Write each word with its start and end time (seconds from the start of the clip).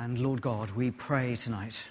And 0.00 0.18
Lord 0.18 0.40
God, 0.40 0.70
we 0.70 0.90
pray 0.90 1.36
tonight 1.36 1.86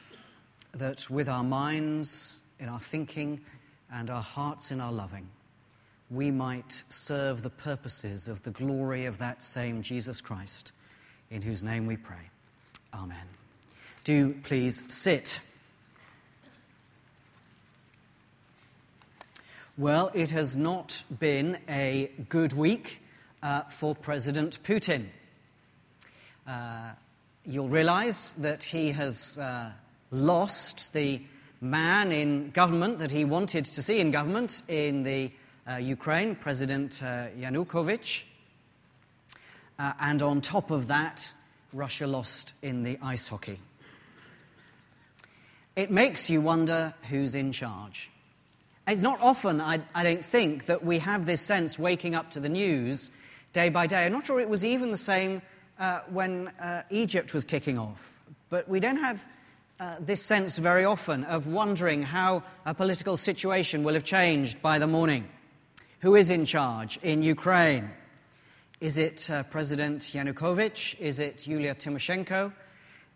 that 0.71 1.07
with 1.11 1.29
our 1.29 1.43
minds, 1.43 2.41
in 2.59 2.67
our 2.67 2.79
thinking, 2.79 3.39
and 3.93 4.09
our 4.09 4.23
hearts 4.23 4.71
in 4.71 4.81
our 4.81 4.91
loving, 4.91 5.29
we 6.09 6.31
might 6.31 6.83
serve 6.89 7.43
the 7.43 7.51
purposes 7.51 8.27
of 8.27 8.41
the 8.41 8.49
glory 8.49 9.05
of 9.05 9.19
that 9.19 9.43
same 9.43 9.83
Jesus 9.83 10.19
Christ, 10.19 10.71
in 11.29 11.43
whose 11.43 11.61
name 11.61 11.85
we 11.85 11.95
pray. 11.95 12.31
Amen. 12.91 13.27
Do 14.03 14.33
please 14.43 14.83
sit. 14.89 15.39
Well, 19.77 20.09
it 20.15 20.31
has 20.31 20.57
not 20.57 21.03
been 21.19 21.59
a 21.69 22.09
good 22.29 22.53
week 22.53 23.03
uh, 23.43 23.61
for 23.63 23.93
President 23.93 24.61
Putin. 24.63 25.05
Uh, 26.47 26.93
you'll 27.45 27.69
realize 27.69 28.33
that 28.33 28.63
he 28.63 28.91
has 28.91 29.37
uh, 29.37 29.71
lost 30.11 30.93
the 30.93 31.21
man 31.59 32.11
in 32.11 32.51
government 32.51 32.99
that 32.99 33.11
he 33.11 33.25
wanted 33.25 33.65
to 33.65 33.81
see 33.81 33.99
in 33.99 34.11
government 34.11 34.61
in 34.67 35.03
the 35.03 35.31
uh, 35.69 35.75
Ukraine, 35.75 36.35
President 36.35 37.01
uh, 37.03 37.27
Yanukovych. 37.39 38.23
Uh, 39.79 39.93
and 39.99 40.21
on 40.21 40.41
top 40.41 40.71
of 40.71 40.87
that, 40.87 41.33
Russia 41.73 42.05
lost 42.05 42.53
in 42.61 42.83
the 42.83 42.97
ice 43.01 43.27
hockey. 43.27 43.59
It 45.75 45.89
makes 45.89 46.29
you 46.29 46.41
wonder 46.41 46.93
who's 47.09 47.33
in 47.33 47.51
charge. 47.51 48.11
It's 48.87 49.01
not 49.01 49.21
often, 49.21 49.61
I, 49.61 49.79
I, 49.95 50.03
don't 50.03 50.25
think, 50.25 50.65
that 50.65 50.83
we 50.83 50.99
have 50.99 51.25
this 51.25 51.41
sense 51.41 51.79
waking 51.79 52.13
up 52.13 52.31
to 52.31 52.39
the 52.39 52.49
news 52.49 53.09
day 53.53 53.69
by 53.69 53.87
day. 53.87 54.05
I'm 54.05 54.11
not 54.11 54.25
sure 54.25 54.39
it 54.39 54.49
was 54.49 54.65
even 54.65 54.91
the 54.91 54.97
same 54.97 55.41
uh, 55.81 56.01
when 56.11 56.47
uh, 56.59 56.83
Egypt 56.91 57.33
was 57.33 57.43
kicking 57.43 57.79
off. 57.79 58.19
But 58.49 58.69
we 58.69 58.79
don't 58.79 58.97
have 58.97 59.25
uh, 59.79 59.95
this 59.99 60.21
sense 60.21 60.59
very 60.59 60.85
often 60.85 61.23
of 61.23 61.47
wondering 61.47 62.03
how 62.03 62.43
a 62.67 62.75
political 62.75 63.17
situation 63.17 63.83
will 63.83 63.95
have 63.95 64.03
changed 64.03 64.61
by 64.61 64.77
the 64.77 64.85
morning. 64.85 65.27
Who 66.01 66.15
is 66.15 66.29
in 66.29 66.45
charge 66.45 66.99
in 67.01 67.23
Ukraine? 67.23 67.89
Is 68.79 68.99
it 68.99 69.29
uh, 69.29 69.43
President 69.43 70.01
Yanukovych? 70.01 70.99
Is 70.99 71.19
it 71.19 71.47
Yulia 71.47 71.73
Tymoshenko? 71.73 72.53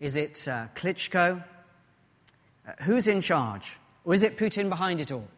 Is 0.00 0.16
it 0.16 0.46
uh, 0.48 0.66
Klitschko? 0.74 1.42
Uh, 2.66 2.72
who's 2.82 3.06
in 3.06 3.20
charge? 3.20 3.78
Or 4.04 4.12
is 4.12 4.24
it 4.24 4.36
Putin 4.36 4.68
behind 4.68 5.00
it 5.00 5.12
all? 5.12 5.28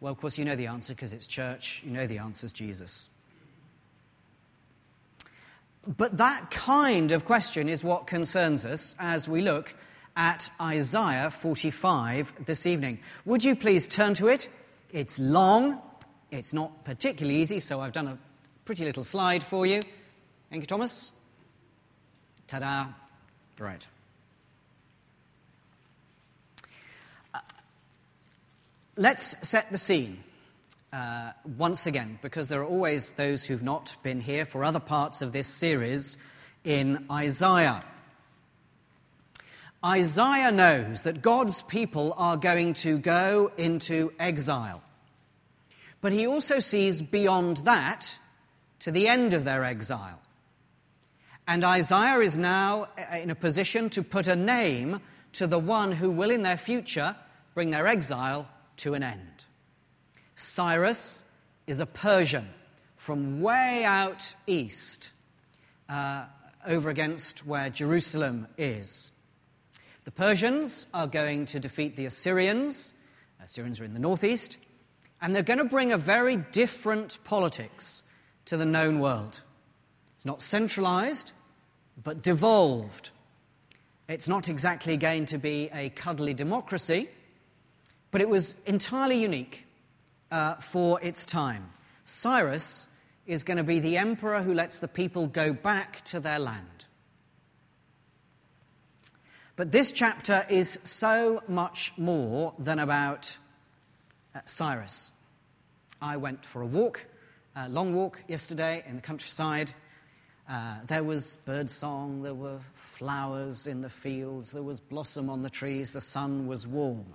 Well, 0.00 0.12
of 0.12 0.20
course, 0.20 0.38
you 0.38 0.44
know 0.44 0.56
the 0.56 0.66
answer 0.68 0.94
because 0.94 1.12
it's 1.12 1.26
church. 1.26 1.82
You 1.84 1.90
know 1.90 2.06
the 2.06 2.18
answer 2.18 2.46
is 2.46 2.52
Jesus. 2.52 3.08
But 5.86 6.16
that 6.16 6.50
kind 6.50 7.12
of 7.12 7.24
question 7.24 7.68
is 7.68 7.84
what 7.84 8.08
concerns 8.08 8.64
us 8.64 8.96
as 8.98 9.28
we 9.28 9.40
look 9.40 9.74
at 10.16 10.50
Isaiah 10.60 11.30
45 11.30 12.32
this 12.44 12.66
evening. 12.66 12.98
Would 13.24 13.44
you 13.44 13.54
please 13.54 13.86
turn 13.86 14.14
to 14.14 14.26
it? 14.26 14.48
It's 14.90 15.20
long, 15.20 15.80
it's 16.32 16.52
not 16.52 16.84
particularly 16.84 17.38
easy, 17.38 17.60
so 17.60 17.80
I've 17.80 17.92
done 17.92 18.08
a 18.08 18.18
pretty 18.64 18.84
little 18.84 19.04
slide 19.04 19.44
for 19.44 19.64
you. 19.64 19.80
Thank 20.50 20.62
you, 20.62 20.66
Thomas. 20.66 21.12
Ta 22.48 22.58
da. 22.58 22.86
Right. 23.60 23.86
Uh, 27.32 27.40
let's 28.96 29.36
set 29.46 29.70
the 29.70 29.78
scene 29.78 30.22
uh, 30.96 31.32
once 31.58 31.86
again, 31.86 32.18
because 32.22 32.48
there 32.48 32.62
are 32.62 32.64
always 32.64 33.10
those 33.12 33.44
who've 33.44 33.62
not 33.62 33.94
been 34.02 34.18
here 34.18 34.46
for 34.46 34.64
other 34.64 34.80
parts 34.80 35.20
of 35.20 35.30
this 35.30 35.46
series 35.46 36.16
in 36.64 37.04
Isaiah. 37.10 37.84
Isaiah 39.84 40.50
knows 40.50 41.02
that 41.02 41.20
God's 41.20 41.60
people 41.60 42.14
are 42.16 42.38
going 42.38 42.72
to 42.74 42.96
go 42.96 43.52
into 43.58 44.10
exile. 44.18 44.82
But 46.00 46.12
he 46.12 46.26
also 46.26 46.60
sees 46.60 47.02
beyond 47.02 47.58
that 47.58 48.18
to 48.80 48.90
the 48.90 49.06
end 49.06 49.34
of 49.34 49.44
their 49.44 49.64
exile. 49.64 50.18
And 51.46 51.62
Isaiah 51.62 52.20
is 52.20 52.38
now 52.38 52.88
in 53.12 53.28
a 53.28 53.34
position 53.34 53.90
to 53.90 54.02
put 54.02 54.28
a 54.28 54.36
name 54.36 55.00
to 55.34 55.46
the 55.46 55.58
one 55.58 55.92
who 55.92 56.10
will, 56.10 56.30
in 56.30 56.40
their 56.40 56.56
future, 56.56 57.14
bring 57.54 57.68
their 57.68 57.86
exile 57.86 58.48
to 58.78 58.94
an 58.94 59.02
end. 59.02 59.46
Cyrus 60.36 61.22
is 61.66 61.80
a 61.80 61.86
Persian 61.86 62.46
from 62.96 63.40
way 63.40 63.84
out 63.84 64.34
east 64.46 65.12
uh, 65.88 66.26
over 66.66 66.90
against 66.90 67.46
where 67.46 67.70
Jerusalem 67.70 68.46
is. 68.58 69.10
The 70.04 70.10
Persians 70.10 70.86
are 70.92 71.06
going 71.06 71.46
to 71.46 71.58
defeat 71.58 71.96
the 71.96 72.04
Assyrians. 72.04 72.92
Assyrians 73.42 73.80
are 73.80 73.84
in 73.84 73.94
the 73.94 74.00
northeast. 74.00 74.58
And 75.22 75.34
they're 75.34 75.42
going 75.42 75.58
to 75.58 75.64
bring 75.64 75.92
a 75.92 75.98
very 75.98 76.36
different 76.36 77.18
politics 77.24 78.04
to 78.44 78.58
the 78.58 78.66
known 78.66 79.00
world. 79.00 79.42
It's 80.16 80.26
not 80.26 80.42
centralized, 80.42 81.32
but 82.04 82.22
devolved. 82.22 83.10
It's 84.06 84.28
not 84.28 84.50
exactly 84.50 84.98
going 84.98 85.26
to 85.26 85.38
be 85.38 85.70
a 85.72 85.88
cuddly 85.90 86.34
democracy, 86.34 87.08
but 88.10 88.20
it 88.20 88.28
was 88.28 88.56
entirely 88.66 89.20
unique 89.20 89.65
uh, 90.30 90.54
for 90.56 91.00
its 91.02 91.24
time. 91.24 91.70
Cyrus 92.04 92.86
is 93.26 93.42
going 93.42 93.56
to 93.56 93.64
be 93.64 93.80
the 93.80 93.96
emperor 93.96 94.42
who 94.42 94.54
lets 94.54 94.78
the 94.78 94.88
people 94.88 95.26
go 95.26 95.52
back 95.52 96.02
to 96.04 96.20
their 96.20 96.38
land. 96.38 96.86
But 99.56 99.72
this 99.72 99.90
chapter 99.90 100.44
is 100.50 100.78
so 100.84 101.42
much 101.48 101.92
more 101.96 102.54
than 102.58 102.78
about 102.78 103.38
uh, 104.34 104.40
Cyrus. 104.44 105.10
I 106.00 106.18
went 106.18 106.44
for 106.44 106.60
a 106.60 106.66
walk, 106.66 107.06
a 107.56 107.68
long 107.68 107.94
walk 107.94 108.22
yesterday 108.28 108.84
in 108.86 108.96
the 108.96 109.02
countryside. 109.02 109.72
Uh, 110.48 110.76
there 110.86 111.02
was 111.02 111.38
bird 111.46 111.70
song, 111.70 112.22
there 112.22 112.34
were 112.34 112.60
flowers 112.74 113.66
in 113.66 113.80
the 113.80 113.88
fields, 113.88 114.52
there 114.52 114.62
was 114.62 114.78
blossom 114.78 115.28
on 115.30 115.42
the 115.42 115.50
trees, 115.50 115.92
the 115.92 116.00
sun 116.00 116.46
was 116.46 116.66
warm. 116.66 117.06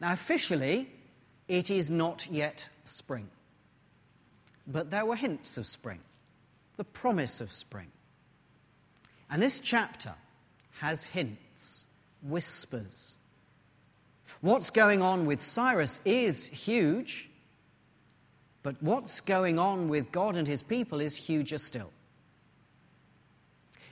Now, 0.00 0.12
officially, 0.12 0.90
it 1.50 1.68
is 1.68 1.90
not 1.90 2.28
yet 2.30 2.68
spring. 2.84 3.28
But 4.68 4.92
there 4.92 5.04
were 5.04 5.16
hints 5.16 5.58
of 5.58 5.66
spring, 5.66 5.98
the 6.76 6.84
promise 6.84 7.40
of 7.40 7.52
spring. 7.52 7.88
And 9.28 9.42
this 9.42 9.58
chapter 9.58 10.14
has 10.78 11.06
hints, 11.06 11.86
whispers. 12.22 13.16
What's 14.40 14.70
going 14.70 15.02
on 15.02 15.26
with 15.26 15.40
Cyrus 15.40 16.00
is 16.04 16.46
huge, 16.46 17.28
but 18.62 18.80
what's 18.80 19.20
going 19.20 19.58
on 19.58 19.88
with 19.88 20.12
God 20.12 20.36
and 20.36 20.46
his 20.46 20.62
people 20.62 21.00
is 21.00 21.16
huger 21.16 21.58
still. 21.58 21.90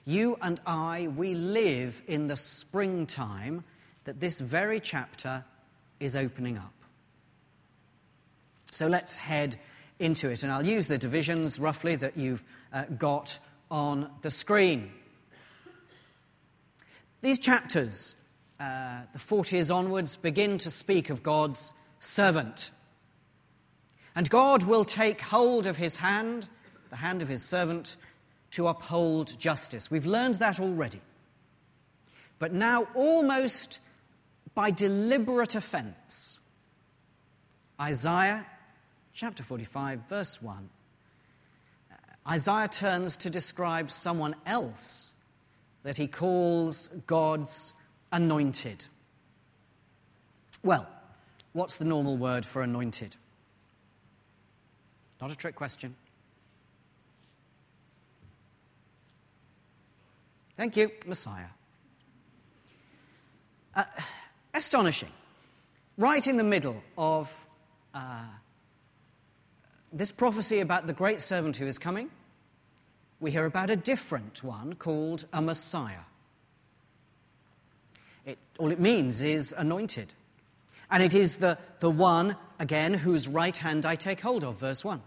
You 0.05 0.39
and 0.41 0.61
I, 0.65 1.09
we 1.17 1.35
live 1.35 2.03
in 2.07 2.29
the 2.29 2.37
springtime 2.37 3.65
that 4.05 4.21
this 4.21 4.39
very 4.39 4.79
chapter 4.79 5.45
is 5.99 6.15
opening 6.15 6.57
up. 6.57 6.73
So 8.71 8.87
let's 8.87 9.17
head 9.17 9.57
into 9.99 10.31
it. 10.31 10.43
And 10.43 10.53
I'll 10.53 10.67
use 10.67 10.89
the 10.89 10.99
divisions 10.99 11.59
roughly 11.59 11.97
that 11.97 12.17
you've 12.17 12.45
uh, 12.73 12.85
got 12.97 13.39
on 13.71 14.11
the 14.23 14.31
screen. 14.31 14.91
These 17.21 17.41
chapters, 17.41 18.15
uh, 18.61 19.01
the 19.13 19.19
40s 19.19 19.75
onwards, 19.75 20.17
begin 20.17 20.59
to 20.59 20.71
speak 20.71 21.11
of 21.11 21.23
God's 21.23 21.75
servant. 21.99 22.71
And 24.15 24.29
God 24.31 24.63
will 24.65 24.85
take 24.85 25.21
hold 25.21 25.67
of 25.67 25.77
his 25.77 25.97
hand, 25.97 26.49
the 26.91 26.97
hand 26.97 27.23
of 27.23 27.29
his 27.29 27.43
servant, 27.43 27.97
to 28.53 28.69
uphold 28.69 29.39
justice. 29.39 29.91
We've 29.91 30.07
learned 30.07 30.37
that 30.37 30.61
already. 30.61 31.01
But 32.39 32.53
now, 32.53 32.87
almost 32.95 33.81
by 34.55 34.71
deliberate 34.71 35.55
offense, 35.55 36.41
Isaiah 37.81 38.47
chapter 39.19 39.43
45, 39.43 40.03
verse 40.09 40.41
1, 40.41 40.69
Isaiah 42.29 42.69
turns 42.69 43.17
to 43.17 43.31
describe 43.31 43.91
someone 43.91 44.37
else 44.47 45.17
that 45.83 45.97
he 45.97 46.07
calls 46.07 46.89
God's 47.05 47.75
anointed. 48.13 48.85
Well, 50.63 50.87
what's 51.53 51.79
the 51.79 51.85
normal 51.85 52.17
word 52.17 52.47
for 52.47 52.63
anointed? 52.63 53.17
Not 55.21 55.33
a 55.33 55.37
trick 55.37 55.57
question. 55.57 55.97
Thank 60.57 60.77
you, 60.77 60.93
Messiah. 61.07 61.51
Uh, 63.75 63.83
astonishing. 64.55 65.11
Right 65.97 66.25
in 66.25 66.37
the 66.37 66.45
middle 66.45 66.85
of 66.97 67.49
uh, 67.93 68.23
this 69.93 70.13
prophecy 70.13 70.61
about 70.61 70.87
the 70.87 70.93
great 70.93 71.21
servant 71.21 71.57
who 71.57 71.67
is 71.67 71.79
coming, 71.79 72.11
we 73.21 73.31
hear 73.31 73.45
about 73.45 73.71
a 73.71 73.77
different 73.77 74.45
one 74.45 74.75
called 74.75 75.27
a 75.33 75.43
Messiah. 75.43 76.05
It, 78.25 78.39
all 78.59 78.71
it 78.71 78.81
means 78.81 79.23
is 79.23 79.55
anointed. 79.57 80.15
And 80.91 81.03
it 81.03 81.15
is 81.15 81.39
the, 81.39 81.59
the 81.81 81.91
one, 81.91 82.37
again, 82.59 82.95
whose 82.95 83.29
right 83.29 83.57
hand 83.57 83.85
I 83.85 83.97
take 83.97 84.21
hold 84.21 84.45
of, 84.45 84.59
verse 84.59 84.85
1. 84.85 85.03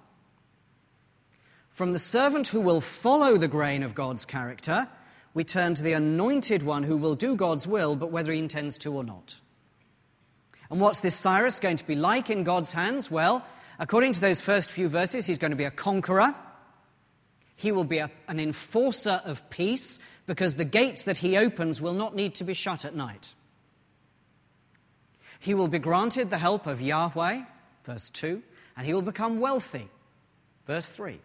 From 1.70 1.94
the 1.94 2.00
servant 2.00 2.48
who 2.48 2.60
will 2.60 2.82
follow 2.82 3.38
the 3.38 3.48
grain 3.48 3.82
of 3.82 3.96
God's 3.96 4.26
character, 4.26 4.88
we 5.34 5.44
turn 5.44 5.74
to 5.76 5.84
the 5.84 5.94
anointed 5.94 6.64
one 6.64 6.84
who 6.84 6.98
will 6.98 7.16
do 7.16 7.36
God's 7.36 7.68
will, 7.68 7.96
but 7.96 8.12
whether 8.12 8.34
he 8.34 8.40
intends 8.40 8.78
to 8.80 8.94
or 8.94 9.04
not. 9.04 9.40
And 10.70 10.80
what's 10.80 11.00
this 11.00 11.16
Cyrus 11.16 11.60
going 11.60 11.78
to 11.78 11.88
be 11.88 11.96
like 11.96 12.30
in 12.30 12.44
God's 12.44 12.74
hands? 12.74 13.10
Well, 13.10 13.46
according 13.82 14.14
to 14.14 14.22
those 14.22 14.40
first 14.40 14.72
few 14.72 14.88
verses, 14.88 15.26
he's 15.26 15.40
going 15.40 15.52
to 15.52 15.58
be 15.58 15.66
a 15.66 15.72
conqueror. 15.72 16.34
He 17.58 17.74
will 17.74 17.84
be 17.84 17.98
a, 17.98 18.10
an 18.28 18.40
enforcer 18.40 19.22
of 19.26 19.50
peace 19.50 20.00
because 20.28 20.56
the 20.56 20.66
gates 20.66 21.04
that 21.04 21.18
he 21.18 21.36
opens 21.36 21.82
will 21.82 21.94
not 21.94 22.16
need 22.16 22.36
to 22.36 22.44
be 22.46 22.54
shut 22.54 22.86
at 22.86 22.96
night. 22.96 23.34
He 25.40 25.56
will 25.56 25.68
be 25.68 25.80
granted 25.80 26.30
the 26.30 26.38
help 26.38 26.68
of 26.68 26.82
Yahweh, 26.82 27.42
verse 27.84 28.10
2, 28.12 28.44
and 28.78 28.86
he 28.86 28.94
will 28.94 29.02
become 29.02 29.40
wealthy, 29.40 29.90
verse 30.66 30.92
3. 30.92 31.20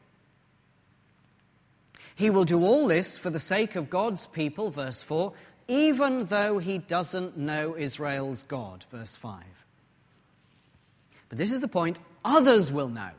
He 2.14 2.30
will 2.30 2.44
do 2.44 2.64
all 2.64 2.86
this 2.86 3.18
for 3.18 3.28
the 3.28 3.38
sake 3.38 3.76
of 3.76 3.90
God's 3.90 4.26
people, 4.26 4.70
verse 4.70 5.02
4, 5.02 5.34
even 5.68 6.26
though 6.26 6.58
he 6.58 6.78
doesn't 6.78 7.36
know 7.36 7.76
Israel's 7.76 8.42
God, 8.42 8.86
verse 8.90 9.16
5. 9.16 9.42
But 11.28 11.36
this 11.36 11.52
is 11.52 11.60
the 11.60 11.68
point 11.68 11.98
others 12.26 12.70
will 12.70 12.88
know. 12.88 13.10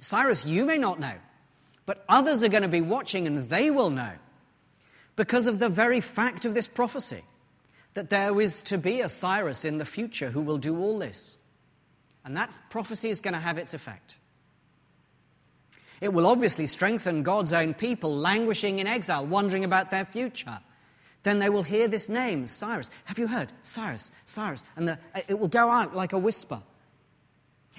Cyrus, 0.00 0.46
you 0.46 0.64
may 0.64 0.78
not 0.78 1.00
know, 1.00 1.14
but 1.84 2.04
others 2.08 2.42
are 2.42 2.48
going 2.48 2.62
to 2.62 2.68
be 2.68 2.80
watching 2.80 3.26
and 3.26 3.36
they 3.36 3.70
will 3.70 3.90
know 3.90 4.12
because 5.16 5.46
of 5.46 5.58
the 5.58 5.68
very 5.68 6.00
fact 6.00 6.46
of 6.46 6.54
this 6.54 6.68
prophecy 6.68 7.22
that 7.94 8.10
there 8.10 8.40
is 8.40 8.62
to 8.62 8.78
be 8.78 9.00
a 9.00 9.08
Cyrus 9.08 9.64
in 9.64 9.78
the 9.78 9.84
future 9.84 10.30
who 10.30 10.42
will 10.42 10.58
do 10.58 10.78
all 10.78 10.98
this. 10.98 11.38
And 12.24 12.36
that 12.36 12.56
prophecy 12.70 13.10
is 13.10 13.20
going 13.20 13.34
to 13.34 13.40
have 13.40 13.58
its 13.58 13.74
effect. 13.74 14.18
It 16.00 16.12
will 16.12 16.26
obviously 16.26 16.66
strengthen 16.66 17.22
God's 17.22 17.54
own 17.54 17.72
people 17.72 18.14
languishing 18.14 18.78
in 18.78 18.86
exile, 18.86 19.26
wondering 19.26 19.64
about 19.64 19.90
their 19.90 20.04
future. 20.04 20.60
Then 21.22 21.38
they 21.38 21.48
will 21.48 21.62
hear 21.62 21.88
this 21.88 22.08
name, 22.08 22.46
Cyrus. 22.46 22.90
Have 23.06 23.18
you 23.18 23.26
heard? 23.26 23.50
Cyrus, 23.62 24.12
Cyrus. 24.26 24.62
And 24.76 24.86
the, 24.86 24.98
it 25.26 25.38
will 25.38 25.48
go 25.48 25.70
out 25.70 25.96
like 25.96 26.12
a 26.12 26.18
whisper. 26.18 26.60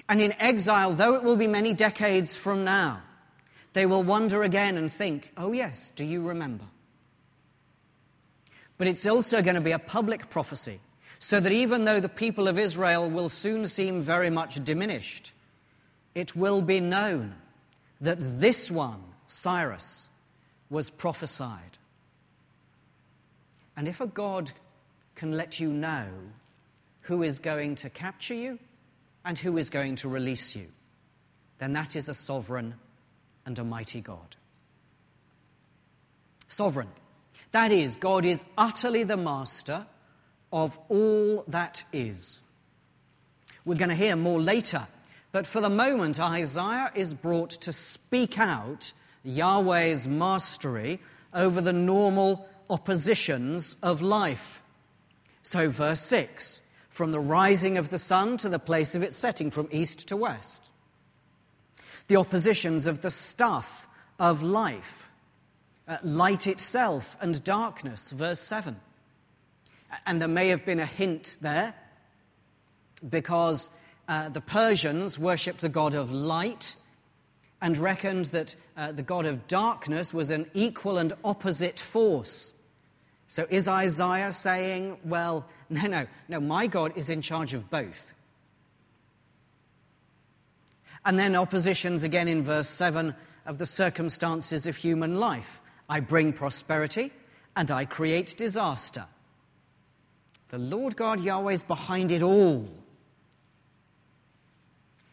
And 0.08 0.20
in 0.20 0.32
exile, 0.40 0.92
though 0.92 1.14
it 1.14 1.22
will 1.22 1.36
be 1.36 1.46
many 1.46 1.74
decades 1.74 2.34
from 2.34 2.64
now, 2.64 3.02
they 3.74 3.84
will 3.84 4.02
wonder 4.02 4.42
again 4.42 4.76
and 4.76 4.90
think, 4.90 5.30
oh, 5.36 5.52
yes, 5.52 5.92
do 5.94 6.04
you 6.04 6.26
remember? 6.26 6.64
But 8.78 8.88
it's 8.88 9.06
also 9.06 9.42
going 9.42 9.56
to 9.56 9.60
be 9.60 9.72
a 9.72 9.78
public 9.78 10.30
prophecy, 10.30 10.80
so 11.18 11.40
that 11.40 11.52
even 11.52 11.84
though 11.84 12.00
the 12.00 12.08
people 12.08 12.48
of 12.48 12.58
Israel 12.58 13.10
will 13.10 13.28
soon 13.28 13.66
seem 13.66 14.00
very 14.00 14.30
much 14.30 14.64
diminished, 14.64 15.32
it 16.14 16.34
will 16.34 16.62
be 16.62 16.80
known 16.80 17.34
that 18.00 18.18
this 18.20 18.70
one, 18.70 19.02
Cyrus, 19.26 20.08
was 20.70 20.90
prophesied. 20.90 21.78
And 23.76 23.86
if 23.88 24.00
a 24.00 24.06
God 24.06 24.52
can 25.14 25.32
let 25.32 25.60
you 25.60 25.72
know 25.72 26.06
who 27.02 27.22
is 27.22 27.38
going 27.40 27.74
to 27.76 27.90
capture 27.90 28.34
you 28.34 28.58
and 29.28 29.38
who 29.38 29.56
is 29.58 29.70
going 29.70 29.94
to 29.94 30.08
release 30.08 30.56
you, 30.56 30.66
then 31.58 31.74
that 31.74 31.94
is 31.94 32.08
a 32.08 32.14
sovereign 32.14 32.74
and 33.46 33.56
a 33.60 33.64
mighty 33.64 34.00
God. 34.00 34.34
Sovereign. 36.48 36.88
That 37.52 37.70
is, 37.70 37.94
God 37.94 38.24
is 38.24 38.44
utterly 38.56 39.04
the 39.04 39.16
master 39.16 39.86
of 40.52 40.76
all 40.88 41.44
that 41.46 41.84
is. 41.92 42.40
We're 43.64 43.76
going 43.76 43.90
to 43.90 43.94
hear 43.94 44.16
more 44.16 44.40
later 44.40 44.88
but 45.30 45.46
for 45.46 45.60
the 45.60 45.70
moment, 45.70 46.18
Isaiah 46.18 46.90
is 46.94 47.12
brought 47.12 47.50
to 47.50 47.72
speak 47.72 48.38
out 48.38 48.92
Yahweh's 49.24 50.08
mastery 50.08 51.00
over 51.34 51.60
the 51.60 51.72
normal 51.72 52.48
oppositions 52.70 53.76
of 53.82 54.00
life. 54.00 54.62
So, 55.42 55.68
verse 55.68 56.00
6 56.00 56.62
from 56.98 57.12
the 57.12 57.20
rising 57.20 57.78
of 57.78 57.90
the 57.90 57.98
sun 57.98 58.36
to 58.36 58.48
the 58.48 58.58
place 58.58 58.96
of 58.96 59.04
its 59.04 59.16
setting, 59.16 59.52
from 59.52 59.68
east 59.70 60.08
to 60.08 60.16
west. 60.16 60.72
The 62.08 62.16
oppositions 62.16 62.88
of 62.88 63.02
the 63.02 63.10
stuff 63.12 63.86
of 64.18 64.42
life, 64.42 65.08
uh, 65.86 65.98
light 66.02 66.48
itself 66.48 67.16
and 67.20 67.44
darkness, 67.44 68.10
verse 68.10 68.40
7. 68.40 68.80
And 70.06 70.20
there 70.20 70.28
may 70.28 70.48
have 70.48 70.66
been 70.66 70.80
a 70.80 70.86
hint 70.86 71.36
there 71.40 71.72
because 73.08 73.70
uh, 74.08 74.30
the 74.30 74.40
Persians 74.40 75.20
worshipped 75.20 75.60
the 75.60 75.68
god 75.68 75.94
of 75.94 76.10
light 76.10 76.74
and 77.62 77.78
reckoned 77.78 78.24
that 78.26 78.56
uh, 78.76 78.90
the 78.90 79.04
god 79.04 79.24
of 79.24 79.46
darkness 79.46 80.12
was 80.12 80.30
an 80.30 80.50
equal 80.52 80.98
and 80.98 81.12
opposite 81.22 81.78
force. 81.78 82.54
So 83.28 83.46
is 83.50 83.68
Isaiah 83.68 84.32
saying, 84.32 84.98
well, 85.04 85.46
no, 85.68 85.82
no, 85.82 86.06
no, 86.28 86.40
my 86.40 86.66
God 86.66 86.94
is 86.96 87.10
in 87.10 87.20
charge 87.20 87.52
of 87.52 87.70
both? 87.70 88.14
And 91.04 91.18
then 91.18 91.36
oppositions 91.36 92.04
again 92.04 92.26
in 92.26 92.42
verse 92.42 92.68
7 92.68 93.14
of 93.46 93.58
the 93.58 93.66
circumstances 93.66 94.66
of 94.66 94.76
human 94.76 95.20
life. 95.20 95.60
I 95.88 96.00
bring 96.00 96.32
prosperity 96.32 97.12
and 97.54 97.70
I 97.70 97.84
create 97.84 98.34
disaster. 98.36 99.04
The 100.48 100.58
Lord 100.58 100.96
God 100.96 101.20
Yahweh 101.20 101.52
is 101.52 101.62
behind 101.62 102.10
it 102.10 102.22
all. 102.22 102.66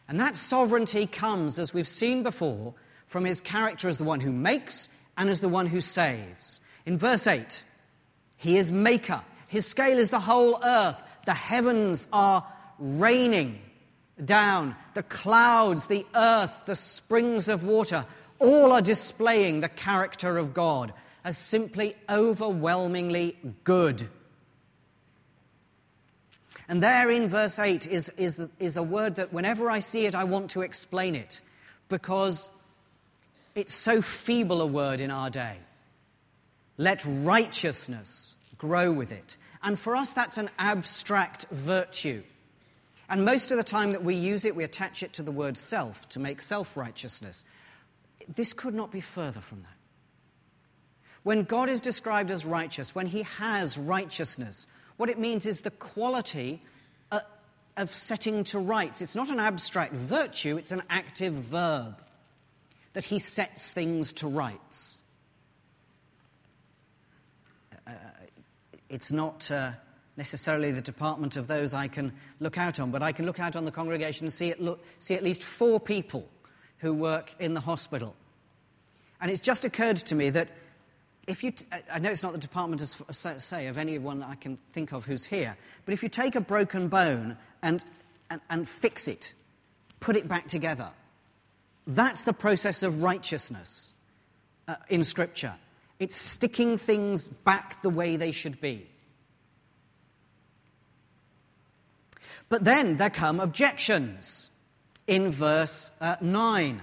And 0.08 0.18
that 0.20 0.36
sovereignty 0.36 1.06
comes, 1.06 1.58
as 1.58 1.74
we've 1.74 1.88
seen 1.88 2.22
before, 2.22 2.72
from 3.06 3.26
his 3.26 3.42
character 3.42 3.88
as 3.88 3.98
the 3.98 4.04
one 4.04 4.20
who 4.20 4.32
makes 4.32 4.88
and 5.18 5.28
as 5.28 5.40
the 5.40 5.48
one 5.48 5.66
who 5.66 5.82
saves. 5.82 6.60
In 6.86 6.96
verse 6.96 7.26
8, 7.26 7.62
he 8.36 8.56
is 8.58 8.70
maker. 8.70 9.22
His 9.48 9.66
scale 9.66 9.98
is 9.98 10.10
the 10.10 10.20
whole 10.20 10.58
earth. 10.62 11.02
The 11.24 11.34
heavens 11.34 12.06
are 12.12 12.46
raining 12.78 13.58
down. 14.22 14.76
The 14.94 15.02
clouds, 15.02 15.86
the 15.86 16.06
earth, 16.14 16.62
the 16.66 16.76
springs 16.76 17.48
of 17.48 17.64
water, 17.64 18.04
all 18.38 18.72
are 18.72 18.82
displaying 18.82 19.60
the 19.60 19.68
character 19.68 20.36
of 20.38 20.54
God 20.54 20.92
as 21.24 21.36
simply 21.36 21.96
overwhelmingly 22.08 23.36
good. 23.64 24.08
And 26.68 26.82
there 26.82 27.10
in 27.10 27.28
verse 27.28 27.58
8 27.58 27.86
is, 27.86 28.10
is, 28.16 28.40
is 28.58 28.74
the 28.74 28.82
word 28.82 29.16
that 29.16 29.32
whenever 29.32 29.70
I 29.70 29.78
see 29.78 30.06
it, 30.06 30.14
I 30.14 30.24
want 30.24 30.50
to 30.52 30.62
explain 30.62 31.14
it 31.14 31.40
because 31.88 32.50
it's 33.54 33.74
so 33.74 34.02
feeble 34.02 34.60
a 34.60 34.66
word 34.66 35.00
in 35.00 35.10
our 35.10 35.30
day. 35.30 35.56
Let 36.78 37.04
righteousness 37.06 38.36
grow 38.58 38.92
with 38.92 39.12
it. 39.12 39.36
And 39.62 39.78
for 39.78 39.96
us, 39.96 40.12
that's 40.12 40.38
an 40.38 40.50
abstract 40.58 41.46
virtue. 41.50 42.22
And 43.08 43.24
most 43.24 43.50
of 43.50 43.56
the 43.56 43.64
time 43.64 43.92
that 43.92 44.04
we 44.04 44.14
use 44.14 44.44
it, 44.44 44.56
we 44.56 44.64
attach 44.64 45.02
it 45.02 45.12
to 45.14 45.22
the 45.22 45.32
word 45.32 45.56
self 45.56 46.08
to 46.10 46.20
make 46.20 46.40
self 46.40 46.76
righteousness. 46.76 47.44
This 48.28 48.52
could 48.52 48.74
not 48.74 48.90
be 48.90 49.00
further 49.00 49.40
from 49.40 49.62
that. 49.62 49.76
When 51.22 51.42
God 51.42 51.68
is 51.68 51.80
described 51.80 52.30
as 52.30 52.44
righteous, 52.46 52.94
when 52.94 53.06
he 53.06 53.22
has 53.22 53.78
righteousness, 53.78 54.66
what 54.96 55.10
it 55.10 55.18
means 55.18 55.46
is 55.46 55.60
the 55.60 55.70
quality 55.70 56.62
uh, 57.10 57.20
of 57.76 57.92
setting 57.92 58.44
to 58.44 58.58
rights. 58.58 59.02
It's 59.02 59.16
not 59.16 59.30
an 59.30 59.40
abstract 59.40 59.92
virtue, 59.92 60.56
it's 60.56 60.72
an 60.72 60.82
active 60.88 61.34
verb 61.34 62.00
that 62.92 63.04
he 63.04 63.18
sets 63.18 63.72
things 63.72 64.12
to 64.14 64.28
rights. 64.28 65.02
It's 68.88 69.12
not 69.12 69.50
uh, 69.50 69.72
necessarily 70.16 70.72
the 70.72 70.80
department 70.80 71.36
of 71.36 71.46
those 71.46 71.74
I 71.74 71.88
can 71.88 72.12
look 72.40 72.58
out 72.58 72.80
on, 72.80 72.90
but 72.90 73.02
I 73.02 73.12
can 73.12 73.26
look 73.26 73.40
out 73.40 73.56
on 73.56 73.64
the 73.64 73.70
congregation 73.70 74.26
and 74.26 74.32
see, 74.32 74.54
look, 74.58 74.84
see 74.98 75.14
at 75.14 75.22
least 75.22 75.42
four 75.42 75.78
people 75.78 76.28
who 76.78 76.92
work 76.92 77.34
in 77.38 77.54
the 77.54 77.60
hospital. 77.60 78.14
And 79.20 79.30
it's 79.30 79.40
just 79.40 79.64
occurred 79.64 79.96
to 79.96 80.14
me 80.14 80.30
that 80.30 80.48
if 81.26 81.42
you, 81.42 81.50
t- 81.50 81.66
I 81.92 81.98
know 81.98 82.10
it's 82.10 82.22
not 82.22 82.32
the 82.32 82.38
department 82.38 82.82
of 82.82 83.16
say 83.16 83.66
of 83.66 83.78
anyone 83.78 84.22
I 84.22 84.36
can 84.36 84.58
think 84.68 84.92
of 84.92 85.04
who's 85.04 85.26
here, 85.26 85.56
but 85.84 85.92
if 85.92 86.02
you 86.02 86.08
take 86.08 86.34
a 86.34 86.40
broken 86.40 86.88
bone 86.88 87.36
and, 87.62 87.84
and, 88.30 88.40
and 88.48 88.68
fix 88.68 89.08
it, 89.08 89.34
put 90.00 90.16
it 90.16 90.28
back 90.28 90.46
together, 90.46 90.90
that's 91.86 92.24
the 92.24 92.32
process 92.32 92.82
of 92.82 93.02
righteousness 93.02 93.94
uh, 94.68 94.76
in 94.88 95.04
Scripture. 95.04 95.54
It's 95.98 96.16
sticking 96.16 96.78
things 96.78 97.28
back 97.28 97.82
the 97.82 97.90
way 97.90 98.16
they 98.16 98.30
should 98.30 98.60
be. 98.60 98.86
But 102.48 102.64
then 102.64 102.96
there 102.96 103.10
come 103.10 103.40
objections 103.40 104.50
in 105.06 105.30
verse 105.30 105.90
uh, 106.00 106.16
9. 106.20 106.82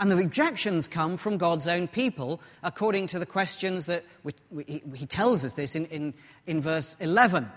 And 0.00 0.10
the 0.10 0.16
rejections 0.16 0.86
come 0.86 1.16
from 1.16 1.38
God's 1.38 1.66
own 1.66 1.88
people, 1.88 2.40
according 2.62 3.08
to 3.08 3.18
the 3.18 3.26
questions 3.26 3.86
that 3.86 4.04
we, 4.22 4.32
we, 4.50 4.82
he 4.94 5.06
tells 5.06 5.44
us 5.44 5.54
this 5.54 5.74
in, 5.74 5.86
in, 5.86 6.14
in 6.46 6.60
verse 6.60 6.96
11. 7.00 7.50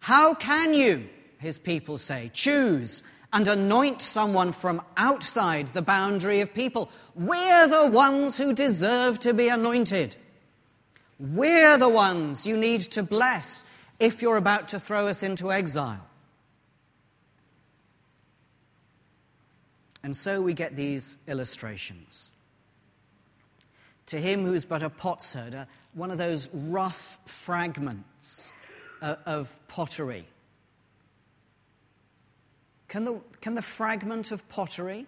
How 0.00 0.34
can 0.34 0.74
you, 0.74 1.08
his 1.38 1.58
people 1.58 1.96
say, 1.98 2.30
choose 2.32 3.02
and 3.32 3.46
anoint 3.46 4.00
someone 4.00 4.52
from 4.52 4.82
outside 4.96 5.68
the 5.68 5.82
boundary 5.82 6.40
of 6.40 6.54
people? 6.54 6.90
We're 7.14 7.68
the 7.68 7.86
ones 7.86 8.38
who 8.38 8.52
deserve 8.52 9.18
to 9.20 9.34
be 9.34 9.48
anointed. 9.48 10.16
We're 11.18 11.78
the 11.78 11.88
ones 11.88 12.46
you 12.46 12.56
need 12.56 12.80
to 12.92 13.02
bless 13.02 13.64
if 13.98 14.22
you're 14.22 14.36
about 14.36 14.68
to 14.68 14.80
throw 14.80 15.08
us 15.08 15.22
into 15.22 15.50
exile. 15.50 16.06
And 20.02 20.16
so 20.16 20.40
we 20.40 20.54
get 20.54 20.76
these 20.76 21.18
illustrations. 21.26 22.30
To 24.06 24.18
him 24.18 24.44
who's 24.44 24.64
but 24.64 24.82
a 24.82 24.88
potsherd, 24.88 25.66
one 25.92 26.10
of 26.10 26.18
those 26.18 26.48
rough 26.52 27.18
fragments 27.26 28.52
uh, 29.02 29.16
of 29.26 29.58
pottery. 29.68 30.26
Can 32.88 33.04
the, 33.04 33.20
can 33.40 33.54
the 33.54 33.62
fragment 33.62 34.32
of 34.32 34.48
pottery 34.48 35.06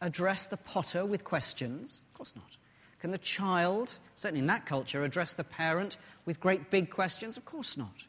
address 0.00 0.48
the 0.48 0.56
potter 0.56 1.04
with 1.04 1.24
questions? 1.24 2.02
Of 2.08 2.14
course 2.14 2.34
not. 2.34 2.56
Can 3.00 3.10
the 3.10 3.18
child, 3.18 3.98
certainly 4.14 4.40
in 4.40 4.46
that 4.46 4.66
culture, 4.66 5.04
address 5.04 5.34
the 5.34 5.44
parent 5.44 5.96
with 6.26 6.40
great 6.40 6.70
big 6.70 6.90
questions? 6.90 7.36
Of 7.36 7.44
course 7.44 7.76
not. 7.76 8.06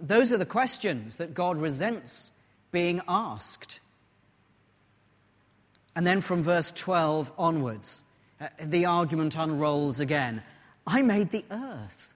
Those 0.00 0.32
are 0.32 0.38
the 0.38 0.46
questions 0.46 1.16
that 1.16 1.34
God 1.34 1.58
resents 1.58 2.32
being 2.72 3.02
asked. 3.06 3.80
And 5.94 6.06
then 6.06 6.20
from 6.20 6.42
verse 6.42 6.72
12 6.72 7.30
onwards, 7.36 8.04
uh, 8.40 8.48
the 8.62 8.86
argument 8.86 9.36
unrolls 9.36 10.00
again. 10.00 10.42
I 10.86 11.02
made 11.02 11.30
the 11.30 11.44
earth. 11.50 12.09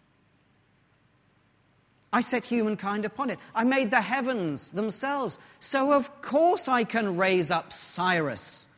I 2.15 2.23
set 2.23 2.45
humankind 2.45 3.05
upon 3.05 3.29
it. 3.29 3.39
I 3.55 3.65
made 3.65 3.91
the 3.91 4.01
heavens 4.01 4.73
themselves. 4.73 5.39
So, 5.61 5.93
of 5.93 6.23
course, 6.23 6.69
I 6.69 6.85
can 6.85 7.17
raise 7.17 7.51
up 7.51 7.73
Cyrus 7.73 8.69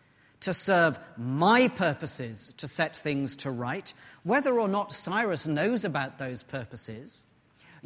to 0.41 0.53
serve 0.53 0.99
my 1.17 1.69
purposes 1.69 2.53
to 2.57 2.67
set 2.67 2.97
things 2.97 3.37
to 3.37 3.51
right. 3.51 3.93
Whether 4.25 4.59
or 4.59 4.69
not 4.69 4.91
Cyrus 4.91 5.47
knows 5.47 5.85
about 5.85 6.19
those 6.19 6.43
purposes 6.43 7.25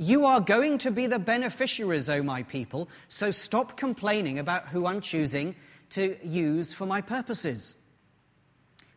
you 0.00 0.25
are 0.25 0.40
going 0.40 0.78
to 0.78 0.90
be 0.90 1.07
the 1.07 1.19
beneficiaries, 1.19 2.09
O 2.09 2.23
my 2.23 2.42
people, 2.45 2.88
so 3.09 3.30
stop 3.30 3.76
complaining 3.76 4.38
about 4.38 4.69
who 4.69 4.87
I'm 4.87 5.02
choosing 5.02 5.54
to 5.90 6.16
use 6.25 6.73
for 6.73 6.87
my 6.87 7.02
purposes. 7.02 7.76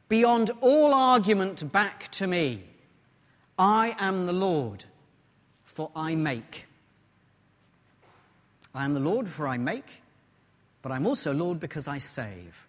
Beyond 0.07 0.51
all 0.61 0.93
argument, 0.93 1.69
back 1.73 2.07
to 2.11 2.27
me. 2.27 2.63
I 3.57 3.97
am 3.99 4.27
the 4.27 4.33
Lord, 4.33 4.85
for 5.73 5.91
I 5.95 6.15
make. 6.15 6.65
I 8.73 8.85
am 8.85 8.93
the 8.93 8.99
Lord, 8.99 9.29
for 9.29 9.47
I 9.47 9.57
make, 9.57 10.01
but 10.81 10.91
I'm 10.91 11.05
also 11.05 11.33
Lord 11.33 11.59
because 11.59 11.87
I 11.87 11.99
save. 11.99 12.67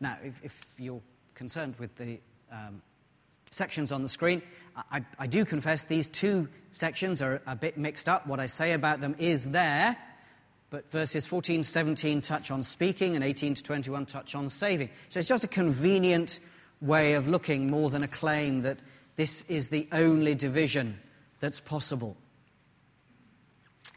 Now, 0.00 0.18
if, 0.22 0.44
if 0.44 0.66
you're 0.78 1.00
concerned 1.34 1.76
with 1.78 1.94
the 1.96 2.18
um, 2.52 2.82
sections 3.50 3.92
on 3.92 4.02
the 4.02 4.08
screen. 4.08 4.42
I, 4.90 5.04
I, 5.18 5.26
do 5.26 5.44
confess 5.44 5.84
these 5.84 6.08
two 6.08 6.48
sections 6.70 7.22
are 7.22 7.40
a 7.46 7.56
bit 7.56 7.78
mixed 7.78 8.08
up. 8.08 8.26
What 8.26 8.40
I 8.40 8.46
say 8.46 8.72
about 8.72 9.00
them 9.00 9.16
is 9.18 9.50
there, 9.50 9.96
but 10.70 10.90
verses 10.90 11.26
14 11.26 11.62
17 11.62 12.20
touch 12.20 12.50
on 12.50 12.62
speaking 12.62 13.14
and 13.14 13.24
18 13.24 13.54
to 13.54 13.62
21 13.62 14.06
touch 14.06 14.34
on 14.34 14.48
saving. 14.48 14.90
So 15.08 15.20
it's 15.20 15.28
just 15.28 15.44
a 15.44 15.48
convenient 15.48 16.40
way 16.80 17.14
of 17.14 17.26
looking 17.26 17.70
more 17.70 17.90
than 17.90 18.02
a 18.02 18.08
claim 18.08 18.62
that 18.62 18.78
this 19.16 19.42
is 19.48 19.70
the 19.70 19.88
only 19.90 20.34
division 20.34 21.00
that's 21.40 21.60
possible. 21.60 22.16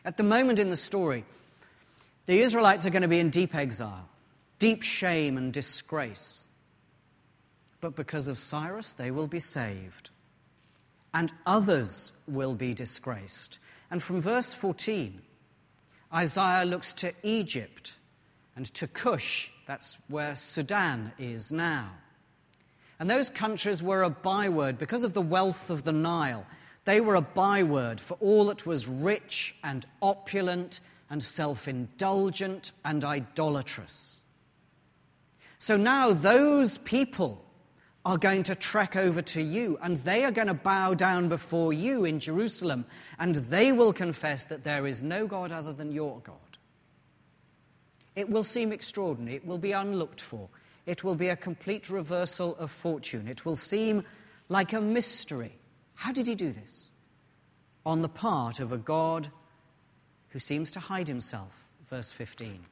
At 0.03 0.17
the 0.17 0.23
moment 0.23 0.59
in 0.59 0.69
the 0.69 0.77
story, 0.77 1.25
the 2.25 2.39
Israelites 2.39 2.85
are 2.85 2.91
going 2.91 3.01
to 3.01 3.07
be 3.07 3.19
in 3.19 3.29
deep 3.29 3.55
exile, 3.55 4.09
deep 4.59 4.83
shame 4.83 5.37
and 5.37 5.51
disgrace 5.51 6.47
but 7.81 7.95
because 7.95 8.27
of 8.27 8.37
Cyrus, 8.37 8.93
they 8.93 9.11
will 9.11 9.27
be 9.27 9.39
saved. 9.39 10.11
And 11.13 11.33
others 11.45 12.13
will 12.27 12.53
be 12.53 12.73
disgraced. 12.73 13.59
And 13.89 14.01
from 14.01 14.21
verse 14.21 14.53
14, 14.53 15.21
Isaiah 16.13 16.63
looks 16.63 16.93
to 16.93 17.11
Egypt 17.23 17.97
and 18.55 18.65
to 18.75 18.87
Cush, 18.87 19.51
that's 19.65 19.97
where 20.07 20.35
Sudan 20.35 21.11
is 21.17 21.51
now. 21.51 21.89
And 22.99 23.09
those 23.09 23.29
countries 23.29 23.81
were 23.81 24.03
a 24.03 24.09
byword 24.09 24.77
because 24.77 25.03
of 25.03 25.13
the 25.13 25.21
wealth 25.21 25.69
of 25.69 25.83
the 25.83 25.91
Nile. 25.91 26.45
They 26.85 27.01
were 27.01 27.15
a 27.15 27.21
byword 27.21 28.01
for 28.01 28.15
all 28.19 28.45
that 28.45 28.65
was 28.65 28.87
rich 28.87 29.55
and 29.63 29.85
opulent 30.01 30.79
and 31.09 31.21
self 31.21 31.67
indulgent 31.67 32.71
and 32.83 33.03
idolatrous. 33.03 34.21
So 35.59 35.77
now 35.77 36.11
those 36.13 36.77
people 36.79 37.45
are 38.03 38.17
going 38.17 38.41
to 38.43 38.55
trek 38.55 38.95
over 38.95 39.21
to 39.21 39.41
you, 39.41 39.77
and 39.83 39.97
they 39.97 40.23
are 40.23 40.31
going 40.31 40.47
to 40.47 40.55
bow 40.55 40.95
down 40.95 41.29
before 41.29 41.71
you 41.71 42.03
in 42.03 42.19
Jerusalem, 42.19 42.85
and 43.19 43.35
they 43.35 43.71
will 43.71 43.93
confess 43.93 44.45
that 44.45 44.63
there 44.63 44.87
is 44.87 45.03
no 45.03 45.27
God 45.27 45.51
other 45.51 45.71
than 45.71 45.91
your 45.91 46.19
God. 46.21 46.35
It 48.15 48.27
will 48.27 48.43
seem 48.43 48.71
extraordinary, 48.71 49.35
it 49.35 49.45
will 49.45 49.59
be 49.59 49.71
unlooked 49.71 50.19
for, 50.19 50.49
it 50.87 51.03
will 51.03 51.15
be 51.15 51.29
a 51.29 51.35
complete 51.35 51.91
reversal 51.91 52.55
of 52.55 52.71
fortune, 52.71 53.27
it 53.27 53.45
will 53.45 53.55
seem 53.55 54.03
like 54.49 54.73
a 54.73 54.81
mystery. 54.81 55.53
How 55.95 56.11
did 56.11 56.27
he 56.27 56.35
do 56.35 56.51
this? 56.51 56.91
On 57.85 58.01
the 58.01 58.09
part 58.09 58.59
of 58.59 58.71
a 58.71 58.77
God 58.77 59.29
who 60.29 60.39
seems 60.39 60.71
to 60.71 60.79
hide 60.79 61.07
himself. 61.07 61.65
Verse 61.89 62.11
15. 62.11 62.65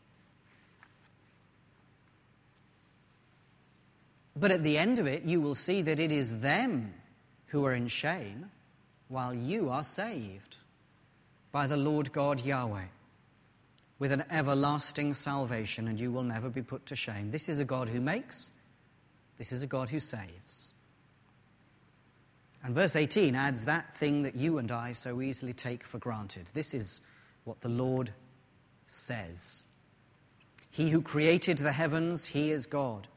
But 4.36 4.52
at 4.52 4.64
the 4.64 4.78
end 4.78 5.00
of 5.00 5.08
it, 5.08 5.24
you 5.24 5.42
will 5.42 5.56
see 5.56 5.82
that 5.82 6.00
it 6.00 6.12
is 6.12 6.40
them 6.40 6.94
who 7.48 7.66
are 7.66 7.74
in 7.74 7.88
shame, 7.88 8.50
while 9.10 9.34
you 9.34 9.70
are 9.70 9.84
saved 9.84 10.58
by 11.52 11.68
the 11.68 11.78
Lord 11.78 12.14
God 12.14 12.46
Yahweh 12.46 12.86
with 13.98 14.12
an 14.14 14.24
everlasting 14.32 15.14
salvation, 15.14 15.88
and 15.88 16.00
you 16.00 16.12
will 16.12 16.24
never 16.24 16.50
be 16.50 16.62
put 16.62 16.86
to 16.86 16.96
shame. 16.96 17.32
This 17.32 17.50
is 17.50 17.60
a 17.60 17.66
God 17.66 17.90
who 17.90 18.00
makes, 18.00 18.52
this 19.38 19.52
is 19.52 19.62
a 19.62 19.68
God 19.68 19.90
who 19.90 20.00
saves. 20.00 20.69
And 22.64 22.76
verse 22.76 22.96
18 22.96 23.36
adds 23.36 23.66
that 23.66 23.94
thing 23.94 24.24
that 24.24 24.36
you 24.36 24.58
and 24.58 24.72
I 24.72 24.92
so 24.92 25.22
easily 25.22 25.54
take 25.54 25.84
for 25.84 25.98
granted. 25.98 26.50
This 26.54 26.74
is 26.74 27.02
what 27.46 27.62
the 27.62 27.70
Lord 27.70 28.12
says 28.88 29.64
He 30.70 30.90
who 30.90 31.02
created 31.02 31.60
the 31.60 31.72
heavens, 31.72 32.26
He 32.26 32.52
is 32.52 32.66
God. 32.66 33.08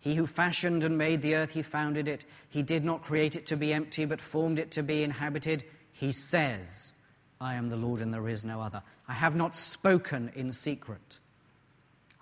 He 0.00 0.14
who 0.14 0.26
fashioned 0.26 0.84
and 0.84 0.96
made 0.96 1.22
the 1.22 1.34
earth, 1.34 1.50
he 1.50 1.62
founded 1.62 2.08
it. 2.08 2.24
He 2.48 2.62
did 2.62 2.84
not 2.84 3.02
create 3.02 3.36
it 3.36 3.46
to 3.46 3.56
be 3.56 3.72
empty, 3.72 4.04
but 4.04 4.20
formed 4.20 4.58
it 4.58 4.70
to 4.72 4.82
be 4.82 5.02
inhabited. 5.02 5.64
He 5.92 6.12
says, 6.12 6.92
I 7.40 7.54
am 7.54 7.68
the 7.68 7.76
Lord 7.76 8.00
and 8.00 8.14
there 8.14 8.28
is 8.28 8.44
no 8.44 8.60
other. 8.60 8.82
I 9.08 9.12
have 9.12 9.34
not 9.34 9.56
spoken 9.56 10.30
in 10.36 10.52
secret. 10.52 11.18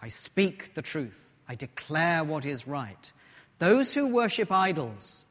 I 0.01 0.09
speak 0.09 0.73
the 0.75 0.83
truth. 0.83 1.33
I 1.49 1.55
declare 1.55 2.25
what 2.25 2.47
is 2.47 2.67
right. 2.67 3.13
Those 3.59 3.95
who 3.95 4.07
worship 4.07 4.51
idols, 4.51 5.26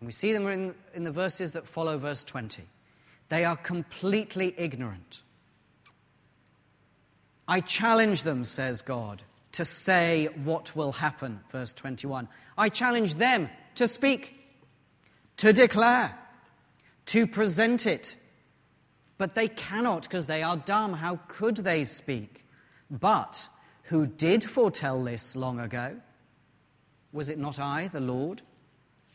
and 0.00 0.06
we 0.06 0.12
see 0.12 0.32
them 0.32 0.46
in, 0.46 0.74
in 0.94 1.04
the 1.04 1.10
verses 1.10 1.52
that 1.52 1.66
follow 1.66 1.98
verse 1.98 2.24
20, 2.24 2.62
they 3.28 3.44
are 3.44 3.56
completely 3.56 4.54
ignorant. 4.56 5.22
I 7.48 7.60
challenge 7.60 8.22
them, 8.22 8.44
says 8.44 8.82
God 8.82 9.22
to 9.56 9.64
say 9.64 10.26
what 10.44 10.76
will 10.76 10.92
happen. 10.92 11.40
Verse 11.50 11.72
21. 11.72 12.28
I 12.58 12.68
challenge 12.68 13.14
them 13.14 13.48
to 13.76 13.88
speak, 13.88 14.34
to 15.38 15.52
declare, 15.54 16.14
to 17.06 17.26
present 17.26 17.86
it. 17.86 18.16
But 19.16 19.34
they 19.34 19.48
cannot 19.48 20.02
because 20.02 20.26
they 20.26 20.42
are 20.42 20.58
dumb. 20.58 20.92
How 20.92 21.20
could 21.28 21.56
they 21.56 21.84
speak? 21.84 22.44
But 22.90 23.48
who 23.84 24.06
did 24.06 24.44
foretell 24.44 25.02
this 25.02 25.34
long 25.34 25.58
ago? 25.58 25.96
Was 27.12 27.30
it 27.30 27.38
not 27.38 27.58
I, 27.58 27.86
the 27.88 28.00
Lord? 28.00 28.42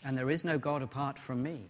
And 0.03 0.17
there 0.17 0.29
is 0.29 0.43
no 0.43 0.57
God 0.57 0.81
apart 0.81 1.19
from 1.19 1.43
me. 1.43 1.69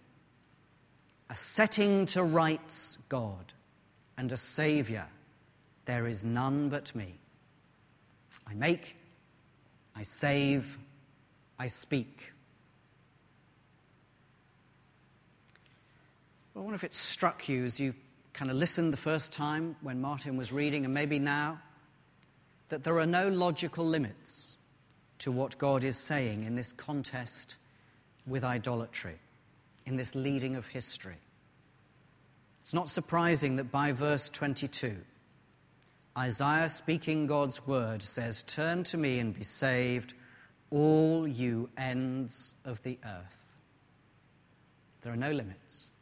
A 1.30 1.36
setting 1.36 2.06
to 2.06 2.22
rights 2.22 2.98
God 3.08 3.52
and 4.16 4.30
a 4.32 4.36
Saviour. 4.36 5.06
There 5.84 6.06
is 6.06 6.24
none 6.24 6.68
but 6.68 6.94
me. 6.94 7.14
I 8.46 8.54
make, 8.54 8.96
I 9.96 10.02
save, 10.02 10.78
I 11.58 11.66
speak. 11.66 12.32
I 16.54 16.58
wonder 16.58 16.74
if 16.74 16.84
it 16.84 16.92
struck 16.92 17.48
you 17.48 17.64
as 17.64 17.80
you 17.80 17.94
kind 18.32 18.50
of 18.50 18.56
listened 18.56 18.92
the 18.92 18.98
first 18.98 19.32
time 19.32 19.76
when 19.80 20.00
Martin 20.00 20.36
was 20.36 20.52
reading, 20.52 20.84
and 20.84 20.92
maybe 20.92 21.18
now, 21.18 21.60
that 22.68 22.84
there 22.84 22.98
are 22.98 23.06
no 23.06 23.28
logical 23.28 23.84
limits 23.84 24.56
to 25.18 25.32
what 25.32 25.58
God 25.58 25.84
is 25.84 25.96
saying 25.96 26.44
in 26.44 26.54
this 26.54 26.72
contest 26.72 27.56
with 28.26 28.44
idolatry, 28.44 29.18
in 29.86 29.96
this 29.96 30.14
leading 30.14 30.56
of 30.56 30.66
history. 30.66 31.18
It's 32.62 32.74
not 32.74 32.88
surprising 32.88 33.56
that 33.56 33.72
by 33.72 33.92
verse 33.92 34.30
22, 34.30 34.96
Isaiah, 36.16 36.68
speaking 36.68 37.26
God's 37.26 37.66
word, 37.66 38.02
says, 38.02 38.42
Turn 38.44 38.84
to 38.84 38.96
me 38.96 39.18
and 39.18 39.34
be 39.34 39.44
saved, 39.44 40.14
all 40.70 41.26
you 41.26 41.70
ends 41.76 42.54
of 42.64 42.82
the 42.82 42.98
earth. 43.04 43.50
There 45.02 45.12
are 45.12 45.16
no 45.16 45.32
limits. 45.32 45.92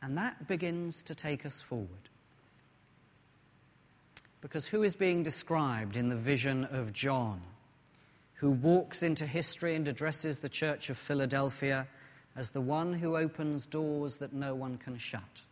And 0.00 0.18
that 0.18 0.48
begins 0.48 1.02
to 1.04 1.14
take 1.14 1.46
us 1.46 1.60
forward. 1.60 2.08
Because 4.42 4.66
who 4.66 4.82
is 4.82 4.94
being 4.94 5.22
described 5.22 5.96
in 5.96 6.08
the 6.08 6.16
vision 6.16 6.64
of 6.66 6.92
John, 6.92 7.40
who 8.34 8.50
walks 8.50 9.02
into 9.02 9.24
history 9.24 9.76
and 9.76 9.86
addresses 9.86 10.40
the 10.40 10.48
church 10.48 10.90
of 10.90 10.98
Philadelphia 10.98 11.86
as 12.34 12.50
the 12.50 12.60
one 12.60 12.92
who 12.92 13.16
opens 13.16 13.66
doors 13.66 14.16
that 14.18 14.32
no 14.32 14.54
one 14.54 14.76
can 14.76 14.98
shut? 14.98 15.42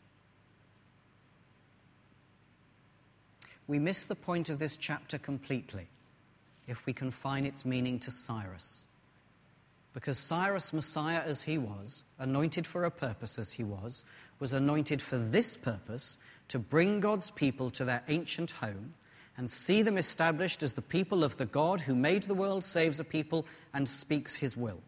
We 3.69 3.79
miss 3.79 4.05
the 4.05 4.17
point 4.17 4.51
of 4.51 4.59
this 4.59 4.77
chapter 4.77 5.17
completely 5.17 5.87
if 6.67 6.85
we 6.85 6.93
confine 6.93 7.47
its 7.47 7.65
meaning 7.65 8.01
to 8.01 8.11
Cyrus. 8.11 8.85
Because 9.93 10.19
Cyrus, 10.19 10.73
Messiah 10.73 11.23
as 11.25 11.43
he 11.43 11.59
was, 11.59 12.03
anointed 12.19 12.67
for 12.67 12.85
a 12.85 12.91
purpose 12.91 13.39
as 13.39 13.53
he 13.53 13.63
was, 13.63 14.05
was 14.41 14.53
anointed 14.53 15.01
for 15.01 15.17
this 15.17 15.57
purpose 15.57 16.17
to 16.51 16.59
bring 16.59 17.01
God's 17.01 17.31
people 17.31 17.71
to 17.71 17.85
their 17.85 18.03
ancient 18.09 18.53
home 18.53 18.95
and 19.37 19.49
see 19.49 19.83
them 19.83 19.97
established 19.97 20.63
as 20.63 20.75
the 20.75 20.83
people 20.83 21.25
of 21.25 21.37
the 21.37 21.47
God 21.47 21.81
who 21.81 21.95
made 21.95 22.25
the 22.25 22.35
world, 22.35 22.63
saves 22.63 23.01
a 23.01 23.05
people, 23.05 23.47
and 23.73 23.89
speaks 23.89 24.37
his 24.37 24.57
will. 24.57 24.83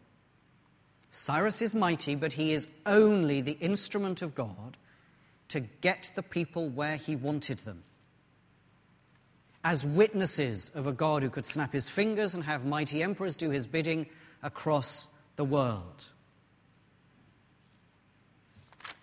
Cyrus 1.11 1.62
is 1.62 1.75
mighty, 1.75 2.14
but 2.14 2.35
he 2.35 2.52
is 2.52 2.66
only 2.85 3.40
the 3.40 3.57
instrument 3.61 4.23
of 4.23 4.35
God 4.35 4.76
to 5.49 5.61
get 5.61 6.11
the 6.14 6.23
people 6.23 6.69
where 6.69 6.97
he 6.97 7.16
wanted 7.16 7.59
them. 7.61 7.83
As 9.64 9.87
witnesses 9.87 10.71
of 10.75 10.87
a 10.87 10.92
God 10.92 11.23
who 11.23 11.31
could 11.31 11.47
snap 11.47 11.73
his 11.73 11.88
fingers 11.88 12.35
and 12.35 12.45
have 12.45 12.64
mighty 12.64 13.02
emperors 13.02 13.37
do 13.37 13.50
his 13.50 13.66
bidding, 13.66 14.07
across 14.42 15.09
the 15.37 15.45
world. 15.45 16.04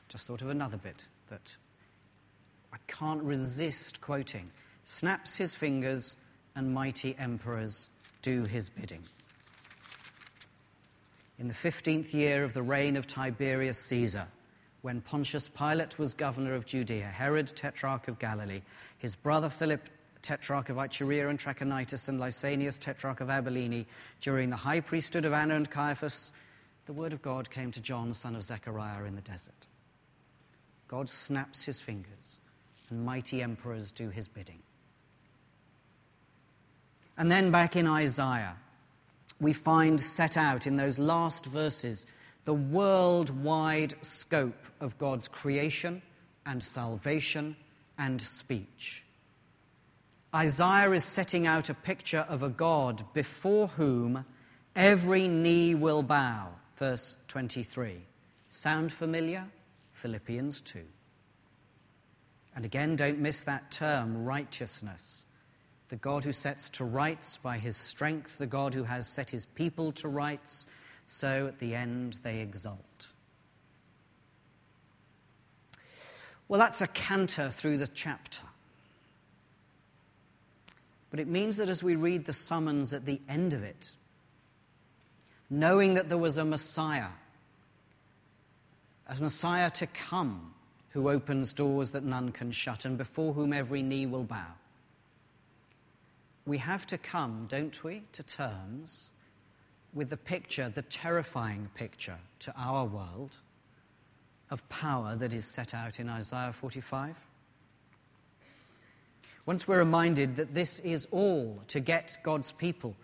Just 0.10 0.28
thought 0.28 0.42
of 0.42 0.50
another 0.50 0.78
bit 0.78 1.06
that 1.30 1.58
I 2.74 2.78
can't 2.88 3.22
resist 3.22 4.02
quoting. 4.02 4.52
Snaps 4.84 5.38
his 5.38 5.56
fingers, 5.56 6.18
and 6.56 6.74
mighty 6.74 7.16
emperors 7.18 7.90
do 8.22 8.44
his 8.44 8.70
bidding. 8.70 9.04
In 11.38 11.48
the 11.48 11.54
15th 11.54 12.14
year 12.14 12.44
of 12.44 12.54
the 12.54 12.62
reign 12.62 12.98
of 12.98 13.08
Tiberius 13.08 13.78
Caesar, 13.78 14.28
when 14.82 15.02
Pontius 15.02 15.50
Pilate 15.50 15.98
was 16.00 16.14
governor 16.14 16.54
of 16.56 16.66
Judea, 16.66 17.06
Herod, 17.06 17.48
tetrarch 17.48 18.08
of 18.08 18.20
Galilee, 18.20 18.62
his 18.98 19.16
brother 19.16 19.50
Philip 19.50 19.90
tetrarch 20.22 20.70
of 20.70 20.78
Iturea 20.78 21.30
and 21.30 21.40
Trachonitis, 21.40 22.10
and 22.10 22.20
Lysanias, 22.20 22.80
tetrarch 22.80 23.22
of 23.22 23.30
Abilene, 23.30 23.86
during 24.22 24.50
the 24.50 24.56
high 24.56 24.80
priesthood 24.80 25.26
of 25.26 25.34
Annas 25.34 25.56
and 25.56 25.70
Caiaphas, 25.70 26.32
the 26.86 26.94
word 26.94 27.14
of 27.14 27.22
God 27.22 27.50
came 27.50 27.72
to 27.72 27.82
John, 27.82 28.14
son 28.14 28.36
of 28.36 28.44
Zechariah, 28.44 29.04
in 29.06 29.16
the 29.16 29.22
desert. 29.22 29.68
God 30.88 31.08
snaps 31.08 31.66
his 31.66 31.80
fingers, 31.80 32.40
and 32.90 33.06
mighty 33.06 33.42
emperors 33.42 33.92
do 33.92 34.10
his 34.10 34.28
bidding. 34.28 34.60
And 37.18 37.32
then 37.32 37.52
back 37.52 37.76
in 37.76 37.86
Isaiah, 37.86 38.56
we 39.42 39.54
find 39.54 40.00
set 40.00 40.38
out 40.38 40.68
in 40.68 40.78
those 40.78 41.00
last 41.00 41.46
verses 41.46 42.06
the 42.46 42.54
worldwide 42.54 43.94
scope 44.02 44.66
of 44.80 44.98
God's 44.98 45.28
creation 45.28 46.02
and 46.46 46.64
salvation 46.64 47.56
and 47.98 48.22
speech. 48.22 49.04
Isaiah 50.34 50.92
is 50.92 51.04
setting 51.04 51.48
out 51.48 51.70
a 51.70 51.74
picture 51.74 52.26
of 52.30 52.44
a 52.44 52.50
God 52.50 53.04
before 53.14 53.68
whom 53.68 54.26
every 54.76 55.28
knee 55.28 55.76
will 55.76 56.04
bow. 56.04 56.50
Verse 56.78 57.18
23. 57.28 57.98
Sound 58.50 58.92
familiar? 58.92 59.46
Philippians 59.94 60.62
2. 60.62 60.80
And 62.56 62.66
again, 62.66 62.96
don't 62.96 63.20
miss 63.20 63.44
that 63.44 63.72
term, 63.72 64.26
righteousness. 64.26 65.26
The 65.90 65.96
God 65.96 66.24
who 66.24 66.34
sets 66.34 66.70
to 66.72 66.86
rights 66.86 67.38
by 67.38 67.58
his 67.58 67.78
strength, 67.78 68.38
the 68.38 68.48
God 68.48 68.74
who 68.74 68.84
has 68.84 69.08
set 69.08 69.30
his 69.30 69.46
people 69.46 69.92
to 69.94 70.08
rights, 70.08 70.68
so 71.08 71.48
at 71.48 71.60
the 71.60 71.74
end 71.74 72.20
they 72.24 72.40
exult. 72.40 73.08
Well, 76.48 76.60
that's 76.60 76.82
a 76.82 76.88
canter 76.88 77.50
through 77.50 77.78
the 77.78 77.88
chapter. 77.88 78.44
But 81.12 81.20
it 81.20 81.28
means 81.28 81.58
that 81.58 81.70
as 81.70 81.84
we 81.84 81.96
read 81.96 82.26
the 82.26 82.34
summons 82.34 82.94
at 82.94 83.06
the 83.06 83.22
end 83.28 83.54
of 83.54 83.64
it, 83.64 83.92
knowing 85.50 85.96
that 85.96 86.10
there 86.10 86.18
was 86.18 86.38
a 86.38 86.46
Messiah, 86.46 87.10
a 89.08 89.20
Messiah 89.20 89.72
to 89.72 89.88
come 89.88 90.54
who 91.00 91.10
opens 91.10 91.54
doors 91.54 91.92
that 91.92 92.04
none 92.04 92.30
can 92.30 92.52
shut 92.52 92.84
and 92.84 92.98
before 92.98 93.32
whom 93.32 93.54
every 93.54 93.82
knee 93.82 94.06
will 94.06 94.26
bow, 94.26 94.54
we 96.46 96.58
have 96.58 96.86
to 96.86 96.98
come, 96.98 97.46
don't 97.48 97.82
we, 97.86 98.02
to 98.12 98.22
terms 98.22 99.12
with 99.94 100.10
the 100.10 100.18
picture, 100.18 100.68
the 100.68 100.82
terrifying 100.82 101.70
picture 101.74 102.18
to 102.40 102.54
our 102.58 102.84
world 102.84 103.38
of 104.52 104.68
power 104.68 105.16
that 105.16 105.34
is 105.34 105.46
set 105.46 105.74
out 105.74 106.02
in 106.02 106.10
Isaiah 106.10 106.52
45. 106.52 107.16
Once 109.46 109.66
we're 109.66 109.80
reminded 109.80 110.36
that 110.36 110.54
this 110.54 110.80
is 110.80 111.08
all 111.12 111.62
to 111.70 111.80
get 111.80 112.18
God's 112.24 112.52
people 112.52 112.98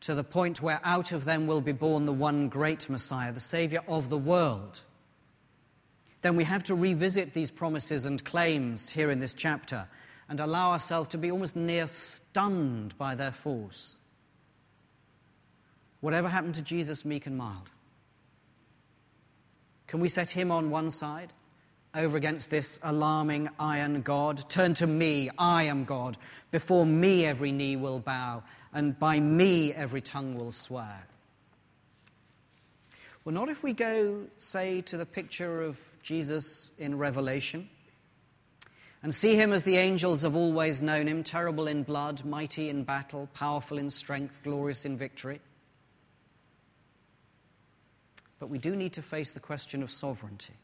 to 0.00 0.14
the 0.14 0.24
point 0.24 0.60
where 0.60 0.80
out 0.84 1.12
of 1.12 1.24
them 1.24 1.46
will 1.46 1.62
be 1.62 1.72
born 1.72 2.04
the 2.04 2.12
one 2.12 2.50
great 2.50 2.90
Messiah, 2.90 3.32
the 3.32 3.40
Savior 3.40 3.80
of 3.88 4.10
the 4.10 4.18
world, 4.18 4.84
then 6.22 6.36
we 6.36 6.44
have 6.44 6.64
to 6.64 6.74
revisit 6.74 7.32
these 7.32 7.50
promises 7.50 8.06
and 8.06 8.22
claims 8.24 8.90
here 8.90 9.10
in 9.10 9.20
this 9.20 9.34
chapter 9.34 9.88
and 10.28 10.40
allow 10.40 10.70
ourselves 10.70 11.08
to 11.08 11.18
be 11.18 11.30
almost 11.30 11.56
near 11.56 11.86
stunned 11.86 12.96
by 12.98 13.14
their 13.14 13.32
force. 13.32 13.98
Whatever 16.00 16.28
happened 16.28 16.54
to 16.56 16.62
Jesus, 16.62 17.04
meek 17.04 17.26
and 17.26 17.36
mild? 17.36 17.70
Can 19.86 20.00
we 20.00 20.08
set 20.08 20.30
him 20.30 20.50
on 20.50 20.70
one 20.70 20.90
side 20.90 21.32
over 21.94 22.16
against 22.16 22.50
this 22.50 22.78
alarming 22.82 23.48
iron 23.58 24.02
God. 24.02 24.48
Turn 24.48 24.74
to 24.74 24.86
me, 24.86 25.30
I 25.38 25.64
am 25.64 25.84
God. 25.84 26.16
Before 26.50 26.86
me 26.86 27.26
every 27.26 27.52
knee 27.52 27.76
will 27.76 27.98
bow, 27.98 28.42
and 28.72 28.98
by 28.98 29.18
me 29.18 29.72
every 29.74 30.00
tongue 30.00 30.36
will 30.36 30.52
swear. 30.52 31.06
Well, 33.30 33.46
not 33.46 33.48
if 33.48 33.62
we 33.62 33.74
go, 33.74 34.24
say, 34.38 34.80
to 34.80 34.96
the 34.96 35.06
picture 35.06 35.62
of 35.62 35.80
Jesus 36.02 36.72
in 36.78 36.98
Revelation 36.98 37.68
and 39.04 39.14
see 39.14 39.36
him 39.36 39.52
as 39.52 39.62
the 39.62 39.76
angels 39.76 40.22
have 40.22 40.34
always 40.34 40.82
known 40.82 41.06
him 41.06 41.22
terrible 41.22 41.68
in 41.68 41.84
blood, 41.84 42.24
mighty 42.24 42.68
in 42.68 42.82
battle, 42.82 43.28
powerful 43.32 43.78
in 43.78 43.88
strength, 43.88 44.42
glorious 44.42 44.84
in 44.84 44.96
victory. 44.98 45.40
But 48.40 48.50
we 48.50 48.58
do 48.58 48.74
need 48.74 48.94
to 48.94 49.02
face 49.02 49.30
the 49.30 49.38
question 49.38 49.84
of 49.84 49.92
sovereignty. 49.92 50.54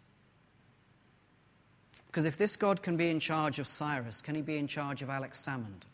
Because 2.08 2.24
if 2.24 2.36
this 2.36 2.56
God 2.56 2.82
can 2.82 2.96
be 2.96 3.10
in 3.10 3.20
charge 3.20 3.60
of 3.60 3.68
Cyrus, 3.68 4.20
can 4.20 4.34
he 4.34 4.42
be 4.42 4.56
in 4.56 4.66
charge 4.66 5.02
of 5.02 5.08
Alex 5.08 5.46
Salmond? 5.46 5.84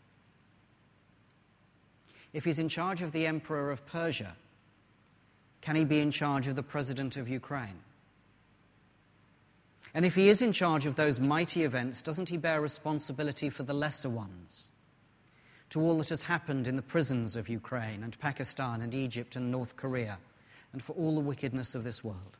If 2.33 2.45
he's 2.45 2.57
in 2.57 2.67
charge 2.67 3.03
of 3.03 3.11
the 3.11 3.27
emperor 3.27 3.69
of 3.69 3.85
Persia, 3.85 4.35
can 5.63 5.77
he 5.77 5.85
be 5.85 6.01
in 6.01 6.11
charge 6.11 6.49
of 6.49 6.57
the 6.57 6.61
president 6.61 7.15
of 7.15 7.29
Ukraine? 7.29 7.79
And 9.93 10.05
if 10.05 10.13
he 10.13 10.27
is 10.27 10.41
in 10.41 10.51
charge 10.51 10.85
of 10.85 10.97
those 10.97 11.21
mighty 11.21 11.63
events, 11.63 12.01
doesn't 12.01 12.27
he 12.27 12.35
bear 12.35 12.59
responsibility 12.59 13.49
for 13.49 13.63
the 13.63 13.73
lesser 13.73 14.09
ones? 14.09 14.71
To 15.69 15.79
all 15.79 15.99
that 15.99 16.09
has 16.09 16.23
happened 16.23 16.67
in 16.67 16.75
the 16.75 16.81
prisons 16.81 17.37
of 17.37 17.47
Ukraine 17.47 18.03
and 18.03 18.19
Pakistan 18.19 18.81
and 18.81 18.93
Egypt 18.93 19.37
and 19.37 19.51
North 19.51 19.77
Korea, 19.77 20.19
and 20.73 20.83
for 20.83 20.91
all 20.97 21.15
the 21.15 21.21
wickedness 21.21 21.75
of 21.75 21.85
this 21.85 22.03
world? 22.03 22.37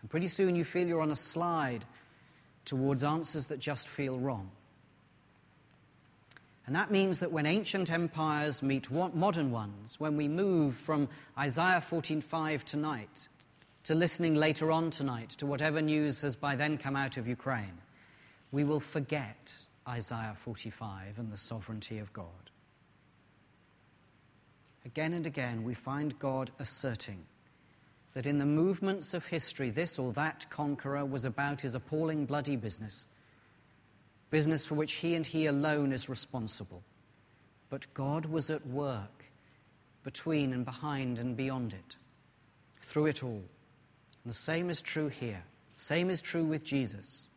And 0.00 0.10
pretty 0.10 0.28
soon 0.28 0.56
you 0.56 0.64
feel 0.64 0.88
you're 0.88 1.00
on 1.00 1.12
a 1.12 1.16
slide 1.16 1.84
towards 2.64 3.04
answers 3.04 3.46
that 3.46 3.60
just 3.60 3.86
feel 3.86 4.18
wrong. 4.18 4.50
And 6.66 6.74
that 6.74 6.90
means 6.90 7.20
that 7.20 7.30
when 7.30 7.46
ancient 7.46 7.92
empires 7.92 8.60
meet 8.62 8.90
modern 8.90 9.52
ones, 9.52 10.00
when 10.00 10.16
we 10.16 10.26
move 10.26 10.74
from 10.74 11.08
Isaiah 11.38 11.80
14:5 11.80 12.64
tonight 12.64 13.28
to 13.84 13.94
listening 13.94 14.34
later 14.34 14.72
on 14.72 14.90
tonight 14.90 15.30
to 15.30 15.46
whatever 15.46 15.80
news 15.80 16.22
has 16.22 16.34
by 16.34 16.56
then 16.56 16.76
come 16.76 16.96
out 16.96 17.16
of 17.16 17.28
Ukraine, 17.28 17.80
we 18.50 18.64
will 18.64 18.80
forget 18.80 19.68
Isaiah 19.88 20.34
45 20.36 21.18
and 21.20 21.30
the 21.30 21.36
sovereignty 21.36 21.98
of 21.98 22.12
God. 22.12 22.50
Again 24.84 25.12
and 25.12 25.26
again, 25.26 25.62
we 25.62 25.74
find 25.74 26.18
God 26.18 26.50
asserting 26.58 27.26
that 28.14 28.26
in 28.26 28.38
the 28.38 28.46
movements 28.46 29.14
of 29.14 29.26
history, 29.26 29.70
this 29.70 29.98
or 29.98 30.12
that 30.14 30.48
conqueror 30.50 31.04
was 31.04 31.24
about 31.24 31.60
his 31.60 31.74
appalling 31.74 32.24
bloody 32.24 32.56
business, 32.56 33.06
business 34.36 34.66
for 34.66 34.74
which 34.74 34.96
he 34.96 35.14
and 35.14 35.26
he 35.26 35.46
alone 35.46 35.92
is 35.92 36.10
responsible. 36.10 36.82
But 37.70 37.86
God 37.94 38.26
was 38.26 38.50
at 38.50 38.66
work 38.66 39.24
between 40.04 40.52
and 40.52 40.62
behind 40.62 41.18
and 41.18 41.34
beyond 41.34 41.72
it, 41.72 41.96
through 42.82 43.06
it 43.06 43.24
all. 43.24 43.42
And 44.24 44.26
the 44.26 44.34
same 44.34 44.68
is 44.68 44.82
true 44.82 45.08
here. 45.08 45.42
Same 45.76 46.10
is 46.10 46.20
true 46.20 46.44
with 46.44 46.64
Jesus. 46.64 47.28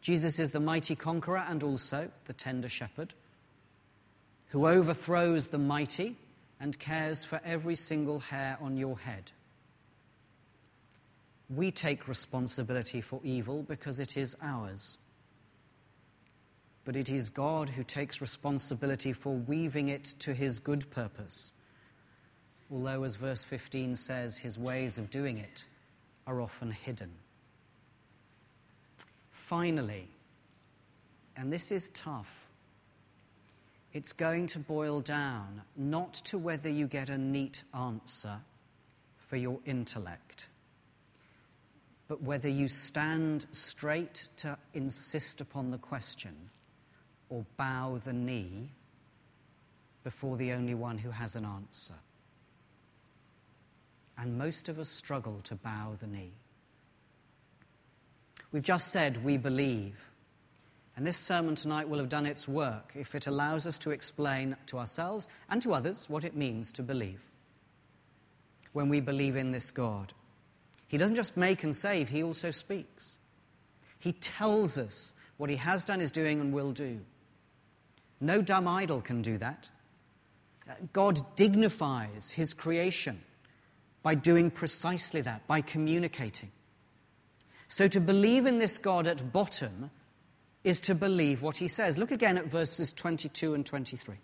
Jesus 0.00 0.40
is 0.40 0.50
the 0.50 0.58
mighty 0.58 0.96
conqueror 0.96 1.44
and 1.48 1.62
also 1.62 2.10
the 2.24 2.32
tender 2.32 2.68
shepherd 2.68 3.14
who 4.48 4.66
overthrows 4.66 5.46
the 5.46 5.58
mighty 5.58 6.16
and 6.58 6.76
cares 6.80 7.24
for 7.24 7.40
every 7.44 7.76
single 7.76 8.18
hair 8.18 8.58
on 8.60 8.76
your 8.76 8.98
head. 8.98 9.30
We 11.48 11.70
take 11.70 12.08
responsibility 12.08 13.02
for 13.02 13.20
evil 13.22 13.62
because 13.62 14.00
it 14.00 14.16
is 14.16 14.34
ours. 14.42 14.98
But 16.88 16.96
it 16.96 17.10
is 17.10 17.28
God 17.28 17.68
who 17.68 17.82
takes 17.82 18.22
responsibility 18.22 19.12
for 19.12 19.34
weaving 19.34 19.88
it 19.88 20.04
to 20.20 20.32
his 20.32 20.58
good 20.58 20.90
purpose. 20.90 21.52
Although, 22.72 23.02
as 23.02 23.14
verse 23.14 23.44
15 23.44 23.94
says, 23.94 24.38
his 24.38 24.58
ways 24.58 24.96
of 24.96 25.10
doing 25.10 25.36
it 25.36 25.66
are 26.26 26.40
often 26.40 26.70
hidden. 26.70 27.10
Finally, 29.30 30.08
and 31.36 31.52
this 31.52 31.70
is 31.70 31.90
tough, 31.90 32.48
it's 33.92 34.14
going 34.14 34.46
to 34.46 34.58
boil 34.58 35.02
down 35.02 35.60
not 35.76 36.14
to 36.14 36.38
whether 36.38 36.70
you 36.70 36.86
get 36.86 37.10
a 37.10 37.18
neat 37.18 37.64
answer 37.74 38.40
for 39.18 39.36
your 39.36 39.60
intellect, 39.66 40.48
but 42.08 42.22
whether 42.22 42.48
you 42.48 42.66
stand 42.66 43.44
straight 43.52 44.30
to 44.38 44.56
insist 44.72 45.42
upon 45.42 45.70
the 45.70 45.76
question 45.76 46.34
or 47.30 47.44
bow 47.56 47.98
the 48.02 48.12
knee 48.12 48.70
before 50.04 50.36
the 50.36 50.52
only 50.52 50.74
one 50.74 50.98
who 50.98 51.10
has 51.10 51.36
an 51.36 51.44
answer. 51.44 51.94
And 54.16 54.38
most 54.38 54.68
of 54.68 54.78
us 54.78 54.88
struggle 54.88 55.40
to 55.44 55.54
bow 55.54 55.96
the 56.00 56.06
knee. 56.06 56.32
We've 58.50 58.62
just 58.62 58.88
said 58.88 59.24
we 59.24 59.36
believe. 59.36 60.10
And 60.96 61.06
this 61.06 61.16
sermon 61.16 61.54
tonight 61.54 61.88
will 61.88 61.98
have 61.98 62.08
done 62.08 62.26
its 62.26 62.48
work 62.48 62.92
if 62.96 63.14
it 63.14 63.26
allows 63.26 63.66
us 63.66 63.78
to 63.80 63.90
explain 63.90 64.56
to 64.66 64.78
ourselves 64.78 65.28
and 65.48 65.62
to 65.62 65.72
others 65.72 66.08
what 66.08 66.24
it 66.24 66.34
means 66.34 66.72
to 66.72 66.82
believe. 66.82 67.20
When 68.72 68.88
we 68.88 69.00
believe 69.00 69.36
in 69.36 69.52
this 69.52 69.70
God, 69.70 70.12
He 70.88 70.98
doesn't 70.98 71.16
just 71.16 71.36
make 71.36 71.62
and 71.62 71.74
save, 71.74 72.08
He 72.08 72.22
also 72.22 72.50
speaks. 72.50 73.18
He 73.98 74.12
tells 74.12 74.76
us 74.76 75.14
what 75.36 75.50
He 75.50 75.56
has 75.56 75.84
done, 75.84 76.00
is 76.00 76.10
doing, 76.10 76.40
and 76.40 76.52
will 76.52 76.72
do. 76.72 77.00
No 78.20 78.42
dumb 78.42 78.66
idol 78.66 79.00
can 79.00 79.22
do 79.22 79.38
that. 79.38 79.68
Uh, 80.68 80.74
God 80.92 81.20
dignifies 81.36 82.30
His 82.30 82.54
creation 82.54 83.20
by 84.02 84.14
doing 84.14 84.50
precisely 84.50 85.20
that, 85.22 85.46
by 85.46 85.60
communicating. 85.60 86.50
So 87.68 87.86
to 87.88 88.00
believe 88.00 88.46
in 88.46 88.58
this 88.58 88.78
God 88.78 89.06
at 89.06 89.32
bottom 89.32 89.90
is 90.64 90.80
to 90.80 90.94
believe 90.94 91.42
what 91.42 91.58
he 91.58 91.68
says. 91.68 91.98
Look 91.98 92.10
again 92.10 92.38
at 92.38 92.46
verses 92.46 92.92
22 92.92 93.54
and 93.54 93.64
23. 93.64 94.16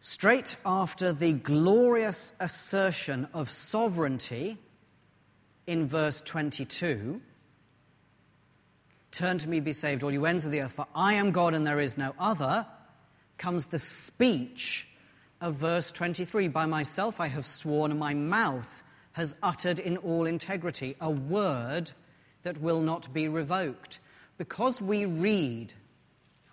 Straight 0.00 0.56
after 0.64 1.12
the 1.12 1.32
glorious 1.32 2.32
assertion 2.40 3.28
of 3.34 3.50
sovereignty 3.50 4.56
in 5.66 5.86
verse 5.86 6.22
22, 6.22 7.20
turn 9.10 9.38
to 9.38 9.48
me, 9.48 9.60
be 9.60 9.72
saved, 9.72 10.02
all 10.02 10.12
you 10.12 10.26
ends 10.26 10.44
of 10.44 10.52
the 10.52 10.62
earth, 10.62 10.72
for 10.72 10.86
I 10.94 11.14
am 11.14 11.30
God 11.30 11.54
and 11.54 11.66
there 11.66 11.80
is 11.80 11.98
no 11.98 12.14
other, 12.18 12.66
comes 13.36 13.66
the 13.66 13.78
speech 13.78 14.88
of 15.40 15.54
verse 15.54 15.90
23 15.92 16.48
By 16.48 16.66
myself 16.66 17.20
I 17.20 17.28
have 17.28 17.46
sworn, 17.46 17.90
and 17.90 18.00
my 18.00 18.14
mouth 18.14 18.82
has 19.12 19.36
uttered 19.42 19.78
in 19.78 19.96
all 19.98 20.26
integrity 20.26 20.96
a 21.00 21.10
word 21.10 21.92
that 22.42 22.58
will 22.60 22.80
not 22.80 23.12
be 23.12 23.28
revoked. 23.28 24.00
Because 24.36 24.80
we 24.80 25.04
read, 25.04 25.74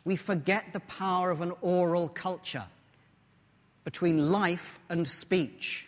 we 0.03 0.15
forget 0.15 0.73
the 0.73 0.79
power 0.81 1.29
of 1.29 1.41
an 1.41 1.53
oral 1.61 2.09
culture 2.09 2.65
between 3.83 4.31
life 4.31 4.79
and 4.89 5.07
speech. 5.07 5.87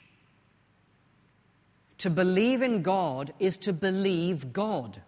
To 1.99 2.10
believe 2.12 2.62
in 2.62 2.84
God 2.84 3.34
is 3.39 3.58
to 3.60 3.73
believe 3.73 4.53
God. 4.53 5.01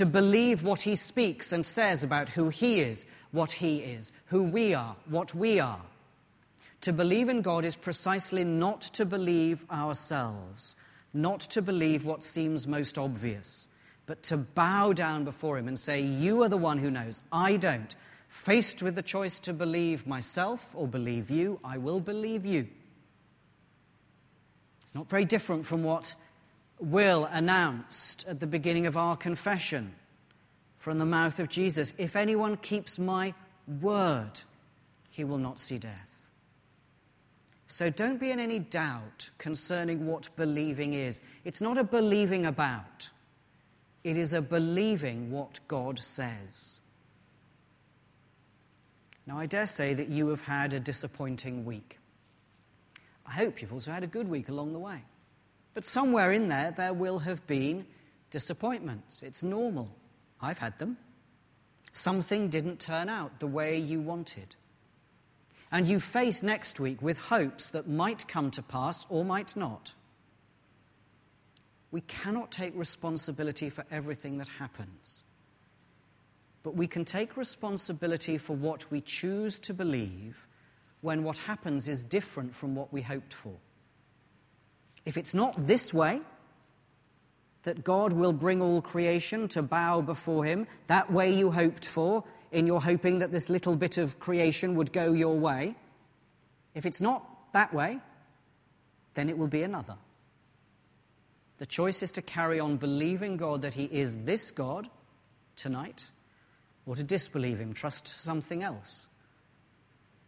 To 0.00 0.06
believe 0.06 0.64
what 0.64 0.80
He 0.80 0.96
speaks 0.96 1.52
and 1.52 1.66
says 1.66 2.02
about 2.02 2.30
who 2.30 2.48
He 2.48 2.80
is, 2.80 3.04
what 3.32 3.52
He 3.52 3.80
is, 3.80 4.12
who 4.28 4.44
we 4.44 4.72
are, 4.72 4.96
what 5.04 5.34
we 5.34 5.60
are. 5.60 5.82
To 6.80 6.94
believe 6.94 7.28
in 7.28 7.42
God 7.42 7.66
is 7.66 7.76
precisely 7.76 8.42
not 8.42 8.80
to 8.80 9.04
believe 9.04 9.62
ourselves, 9.70 10.74
not 11.12 11.40
to 11.40 11.60
believe 11.60 12.06
what 12.06 12.22
seems 12.22 12.66
most 12.66 12.96
obvious, 12.96 13.68
but 14.06 14.22
to 14.22 14.38
bow 14.38 14.94
down 14.94 15.24
before 15.24 15.58
Him 15.58 15.68
and 15.68 15.78
say, 15.78 16.00
You 16.00 16.42
are 16.44 16.48
the 16.48 16.56
one 16.56 16.78
who 16.78 16.90
knows, 16.90 17.20
I 17.30 17.58
don't. 17.58 17.94
Faced 18.26 18.82
with 18.82 18.94
the 18.94 19.02
choice 19.02 19.38
to 19.40 19.52
believe 19.52 20.06
myself 20.06 20.74
or 20.74 20.88
believe 20.88 21.28
you, 21.28 21.60
I 21.62 21.76
will 21.76 22.00
believe 22.00 22.46
you. 22.46 22.68
It's 24.80 24.94
not 24.94 25.10
very 25.10 25.26
different 25.26 25.66
from 25.66 25.84
what 25.84 26.16
Will 26.80 27.26
announced 27.26 28.24
at 28.26 28.40
the 28.40 28.46
beginning 28.46 28.86
of 28.86 28.96
our 28.96 29.16
confession 29.16 29.94
from 30.78 30.98
the 30.98 31.04
mouth 31.04 31.38
of 31.38 31.48
Jesus 31.48 31.94
If 31.98 32.16
anyone 32.16 32.56
keeps 32.56 32.98
my 32.98 33.34
word, 33.80 34.42
he 35.10 35.24
will 35.24 35.38
not 35.38 35.60
see 35.60 35.78
death. 35.78 36.28
So 37.66 37.88
don't 37.88 38.18
be 38.18 38.32
in 38.32 38.40
any 38.40 38.58
doubt 38.58 39.30
concerning 39.38 40.06
what 40.06 40.34
believing 40.34 40.94
is. 40.94 41.20
It's 41.44 41.60
not 41.60 41.78
a 41.78 41.84
believing 41.84 42.46
about, 42.46 43.10
it 44.02 44.16
is 44.16 44.32
a 44.32 44.42
believing 44.42 45.30
what 45.30 45.60
God 45.68 45.98
says. 45.98 46.80
Now, 49.26 49.38
I 49.38 49.46
dare 49.46 49.68
say 49.68 49.94
that 49.94 50.08
you 50.08 50.28
have 50.28 50.40
had 50.40 50.72
a 50.72 50.80
disappointing 50.80 51.64
week. 51.64 51.98
I 53.24 53.30
hope 53.30 53.62
you've 53.62 53.72
also 53.72 53.92
had 53.92 54.02
a 54.02 54.08
good 54.08 54.26
week 54.26 54.48
along 54.48 54.72
the 54.72 54.80
way. 54.80 55.02
But 55.80 55.86
somewhere 55.86 56.30
in 56.30 56.48
there, 56.48 56.72
there 56.72 56.92
will 56.92 57.20
have 57.20 57.46
been 57.46 57.86
disappointments. 58.30 59.22
It's 59.22 59.42
normal. 59.42 59.96
I've 60.38 60.58
had 60.58 60.78
them. 60.78 60.98
Something 61.90 62.50
didn't 62.50 62.80
turn 62.80 63.08
out 63.08 63.40
the 63.40 63.46
way 63.46 63.78
you 63.78 63.98
wanted 63.98 64.56
and 65.72 65.88
you 65.88 65.98
face 65.98 66.42
next 66.42 66.80
week 66.80 67.00
with 67.00 67.16
hopes 67.16 67.70
that 67.70 67.88
might 67.88 68.28
come 68.28 68.50
to 68.50 68.62
pass 68.62 69.06
or 69.08 69.24
might 69.24 69.56
not. 69.56 69.94
We 71.92 72.02
cannot 72.02 72.52
take 72.52 72.76
responsibility 72.76 73.70
for 73.70 73.86
everything 73.90 74.36
that 74.36 74.48
happens, 74.48 75.24
but 76.62 76.74
we 76.74 76.88
can 76.88 77.06
take 77.06 77.38
responsibility 77.38 78.36
for 78.36 78.54
what 78.54 78.90
we 78.90 79.00
choose 79.00 79.58
to 79.60 79.72
believe 79.72 80.46
when 81.00 81.24
what 81.24 81.38
happens 81.38 81.88
is 81.88 82.04
different 82.04 82.54
from 82.54 82.74
what 82.74 82.92
we 82.92 83.00
hoped 83.00 83.32
for. 83.32 83.56
If 85.04 85.16
it's 85.16 85.34
not 85.34 85.54
this 85.56 85.94
way, 85.94 86.20
that 87.62 87.84
God 87.84 88.12
will 88.12 88.32
bring 88.32 88.62
all 88.62 88.80
creation 88.80 89.48
to 89.48 89.62
bow 89.62 90.00
before 90.00 90.44
Him, 90.44 90.66
that 90.86 91.12
way 91.12 91.30
you 91.30 91.50
hoped 91.50 91.86
for, 91.86 92.24
in 92.52 92.66
your 92.66 92.80
hoping 92.80 93.18
that 93.18 93.32
this 93.32 93.48
little 93.48 93.76
bit 93.76 93.98
of 93.98 94.18
creation 94.18 94.74
would 94.74 94.92
go 94.92 95.12
your 95.12 95.38
way. 95.38 95.76
If 96.74 96.86
it's 96.86 97.00
not 97.00 97.24
that 97.52 97.72
way, 97.72 98.00
then 99.14 99.28
it 99.28 99.36
will 99.36 99.48
be 99.48 99.62
another. 99.62 99.96
The 101.58 101.66
choice 101.66 102.02
is 102.02 102.12
to 102.12 102.22
carry 102.22 102.58
on 102.58 102.76
believing 102.76 103.36
God 103.36 103.62
that 103.62 103.74
He 103.74 103.84
is 103.84 104.18
this 104.18 104.50
God 104.50 104.88
tonight, 105.56 106.10
or 106.86 106.96
to 106.96 107.04
disbelieve 107.04 107.58
Him, 107.58 107.74
trust 107.74 108.08
something 108.08 108.62
else. 108.62 109.08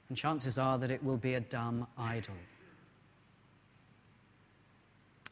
And 0.08 0.18
chances 0.18 0.58
are 0.58 0.76
that 0.78 0.90
it 0.90 1.02
will 1.02 1.16
be 1.16 1.34
a 1.34 1.40
dumb 1.40 1.86
idol. 1.96 2.34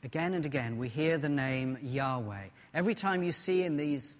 Again 0.03 0.35
and 0.35 0.47
again, 0.47 0.79
we 0.79 0.89
hear 0.89 1.19
the 1.19 1.29
name 1.29 1.79
Yahweh. 1.83 2.45
Every 2.73 2.95
time 2.95 3.23
you 3.23 3.33
see 3.33 3.63
in 3.65 3.77
these 3.77 4.19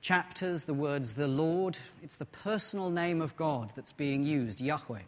chapters 0.00 0.64
the 0.64 0.74
words 0.74 1.14
the 1.14 1.26
Lord. 1.26 1.76
It's 2.02 2.16
the 2.16 2.26
personal 2.26 2.90
name 2.90 3.20
of 3.20 3.34
God 3.34 3.72
that's 3.74 3.92
being 3.92 4.22
used, 4.22 4.60
Yahweh. 4.60 5.02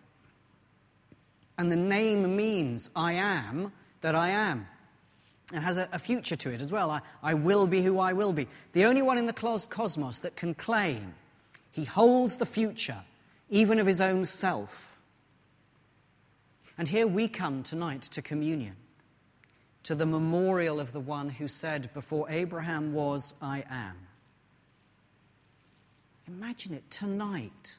And 1.57 1.70
the 1.70 1.76
name 1.76 2.37
means 2.37 2.90
I 2.96 3.12
am 3.12 3.72
that 4.00 4.16
I 4.16 4.31
am. 4.31 4.66
It 5.52 5.61
has 5.61 5.78
a, 5.78 5.88
a 5.92 5.98
future 6.00 6.37
to 6.37 6.50
it 6.50 6.61
as 6.61 6.72
well. 6.72 6.90
I, 6.90 7.00
I 7.22 7.35
will 7.35 7.68
be 7.68 7.83
who 7.83 8.00
I 8.00 8.12
will 8.12 8.33
be. 8.33 8.48
The 8.72 8.87
only 8.87 9.02
one 9.02 9.18
in 9.18 9.26
the 9.26 9.33
cosmos 9.33 10.18
that 10.20 10.35
can 10.35 10.54
claim 10.54 11.14
he 11.70 11.85
holds 11.85 12.38
the 12.38 12.46
future, 12.46 13.04
even 13.50 13.78
of 13.78 13.87
his 13.87 14.00
own 14.00 14.24
self. 14.24 14.96
And 16.76 16.88
here 16.88 17.07
we 17.07 17.28
come 17.28 17.62
tonight 17.62 18.02
to 18.02 18.22
communion, 18.22 18.74
to 19.88 19.94
the 19.94 20.05
memorial 20.05 20.81
of 20.81 20.92
the 20.92 21.01
one 21.01 21.31
who 21.31 21.48
said, 21.48 21.88
Before 21.94 22.29
Abraham 22.29 22.92
was, 22.92 23.35
I 23.40 23.64
am. 23.70 23.96
Imagine 26.27 26.74
it 26.74 26.90
tonight. 26.90 27.79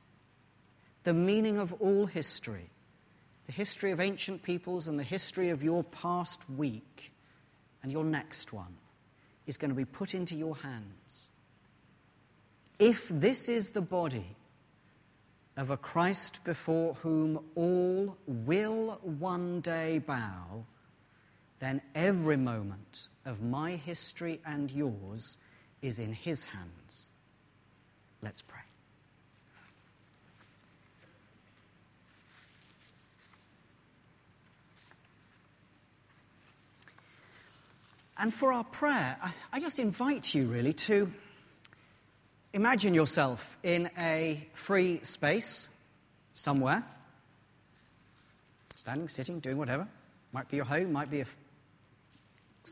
The 1.04 1.14
meaning 1.14 1.60
of 1.60 1.72
all 1.74 2.08
history, 2.08 2.72
the 3.46 3.52
history 3.52 3.92
of 3.92 4.00
ancient 4.00 4.42
peoples 4.42 4.88
and 4.88 4.98
the 4.98 5.04
history 5.04 5.52
of 5.52 5.62
your 5.62 5.84
past 5.84 6.50
week 6.50 7.14
and 7.84 7.92
your 7.92 8.04
next 8.04 8.54
one, 8.54 8.76
is 9.46 9.58
going 9.58 9.70
to 9.70 9.76
be 9.76 9.86
put 9.86 10.16
into 10.16 10.36
your 10.36 10.56
hands. 10.56 11.28
If 12.80 13.08
this 13.10 13.48
is 13.48 13.70
the 13.70 13.82
body 13.82 14.36
of 15.56 15.70
a 15.70 15.78
Christ 15.78 16.44
before 16.44 16.96
whom 16.96 17.40
all 17.54 18.18
will 18.26 19.00
one 19.04 19.62
day 19.62 20.00
bow, 20.00 20.66
then 21.60 21.82
every 21.94 22.38
moment 22.38 23.10
of 23.26 23.42
my 23.42 23.76
history 23.76 24.40
and 24.46 24.72
yours 24.72 25.38
is 25.82 26.00
in 26.00 26.14
his 26.14 26.46
hands. 26.46 27.10
Let's 28.22 28.42
pray. 28.42 28.60
And 38.18 38.34
for 38.34 38.52
our 38.52 38.66
prayer, 38.66 39.18
I, 39.54 39.62
just 39.62 39.80
invite 39.80 40.36
you 40.36 40.48
really 40.48 40.74
to 40.74 41.10
imagine 42.54 42.94
yourself 42.94 43.58
in 43.64 43.90
a 43.98 44.46
free 44.54 45.00
space 45.04 45.70
somewhere, 46.34 46.84
standing, 48.76 49.08
sitting, 49.08 49.40
doing 49.40 49.58
whatever. 49.58 49.88
Might 50.34 50.50
be 50.50 50.58
your 50.58 50.66
home, 50.66 50.92
might 50.92 51.10
be 51.10 51.22
a 51.22 51.26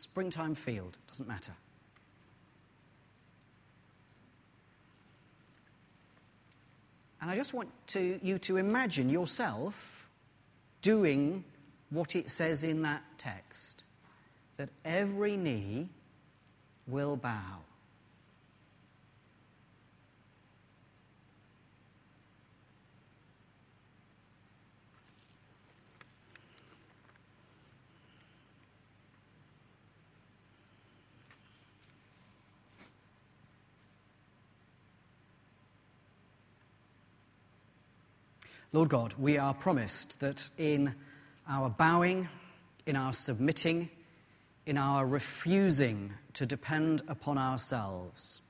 springtime 0.01 0.55
field, 0.55 0.97
doesn't 1.07 1.27
matter. 1.27 1.53
And 7.21 7.31
I 7.31 7.35
just 7.35 7.53
want 7.53 7.69
to, 7.87 8.19
you 8.21 8.37
to 8.39 8.57
imagine 8.57 9.09
yourself 9.09 10.09
doing 10.81 11.43
what 11.89 12.15
it 12.15 12.29
says 12.29 12.63
in 12.63 12.83
that 12.83 13.03
text 13.17 13.83
that 14.57 14.69
every 14.85 15.35
knee 15.35 15.89
will 16.87 17.15
bow. 17.15 17.66
Lord 38.73 38.89
God, 38.89 39.13
we 39.17 39.37
are 39.37 39.53
promised 39.53 40.19
that 40.19 40.49
in 40.57 40.93
our 41.47 41.69
bowing, 41.69 42.27
in 42.85 42.95
our 42.95 43.13
submitting, 43.13 43.89
in 44.65 44.77
our 44.77 45.07
refusing 45.07 46.13
to 46.33 46.45
depend 46.45 47.01
upon 47.07 47.37
ourselves, 47.37 48.41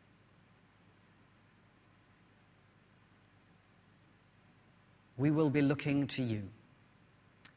we 5.17 5.29
will 5.29 5.51
be 5.51 5.61
looking 5.61 6.07
to 6.07 6.23
you. 6.23 6.43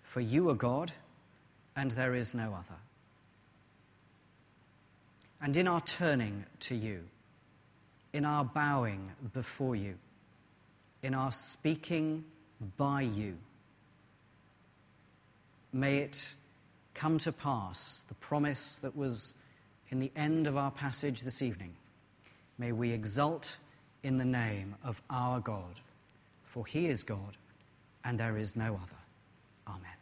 For 0.02 0.20
you 0.20 0.50
are 0.50 0.54
God, 0.54 0.92
and 1.76 1.90
there 1.92 2.14
is 2.14 2.34
no 2.34 2.52
other. 2.52 2.78
And 5.40 5.56
in 5.56 5.66
our 5.66 5.80
turning 5.80 6.44
to 6.60 6.74
you, 6.74 7.04
in 8.12 8.24
our 8.24 8.44
bowing 8.44 9.12
before 9.32 9.76
you, 9.76 9.94
in 11.02 11.14
our 11.14 11.32
speaking 11.32 12.24
by 12.76 13.02
you. 13.02 13.38
May 15.72 15.98
it 15.98 16.34
come 16.94 17.18
to 17.18 17.32
pass, 17.32 18.04
the 18.08 18.14
promise 18.14 18.78
that 18.78 18.96
was 18.96 19.34
in 19.90 20.00
the 20.00 20.10
end 20.16 20.46
of 20.46 20.56
our 20.56 20.70
passage 20.70 21.22
this 21.22 21.42
evening. 21.42 21.74
May 22.58 22.72
we 22.72 22.90
exult 22.90 23.58
in 24.02 24.18
the 24.18 24.24
name 24.24 24.74
of 24.84 25.00
our 25.10 25.40
God, 25.40 25.80
for 26.44 26.66
he 26.66 26.86
is 26.86 27.02
God 27.02 27.36
and 28.04 28.18
there 28.18 28.36
is 28.36 28.56
no 28.56 28.74
other. 28.82 28.96
Amen. 29.68 29.99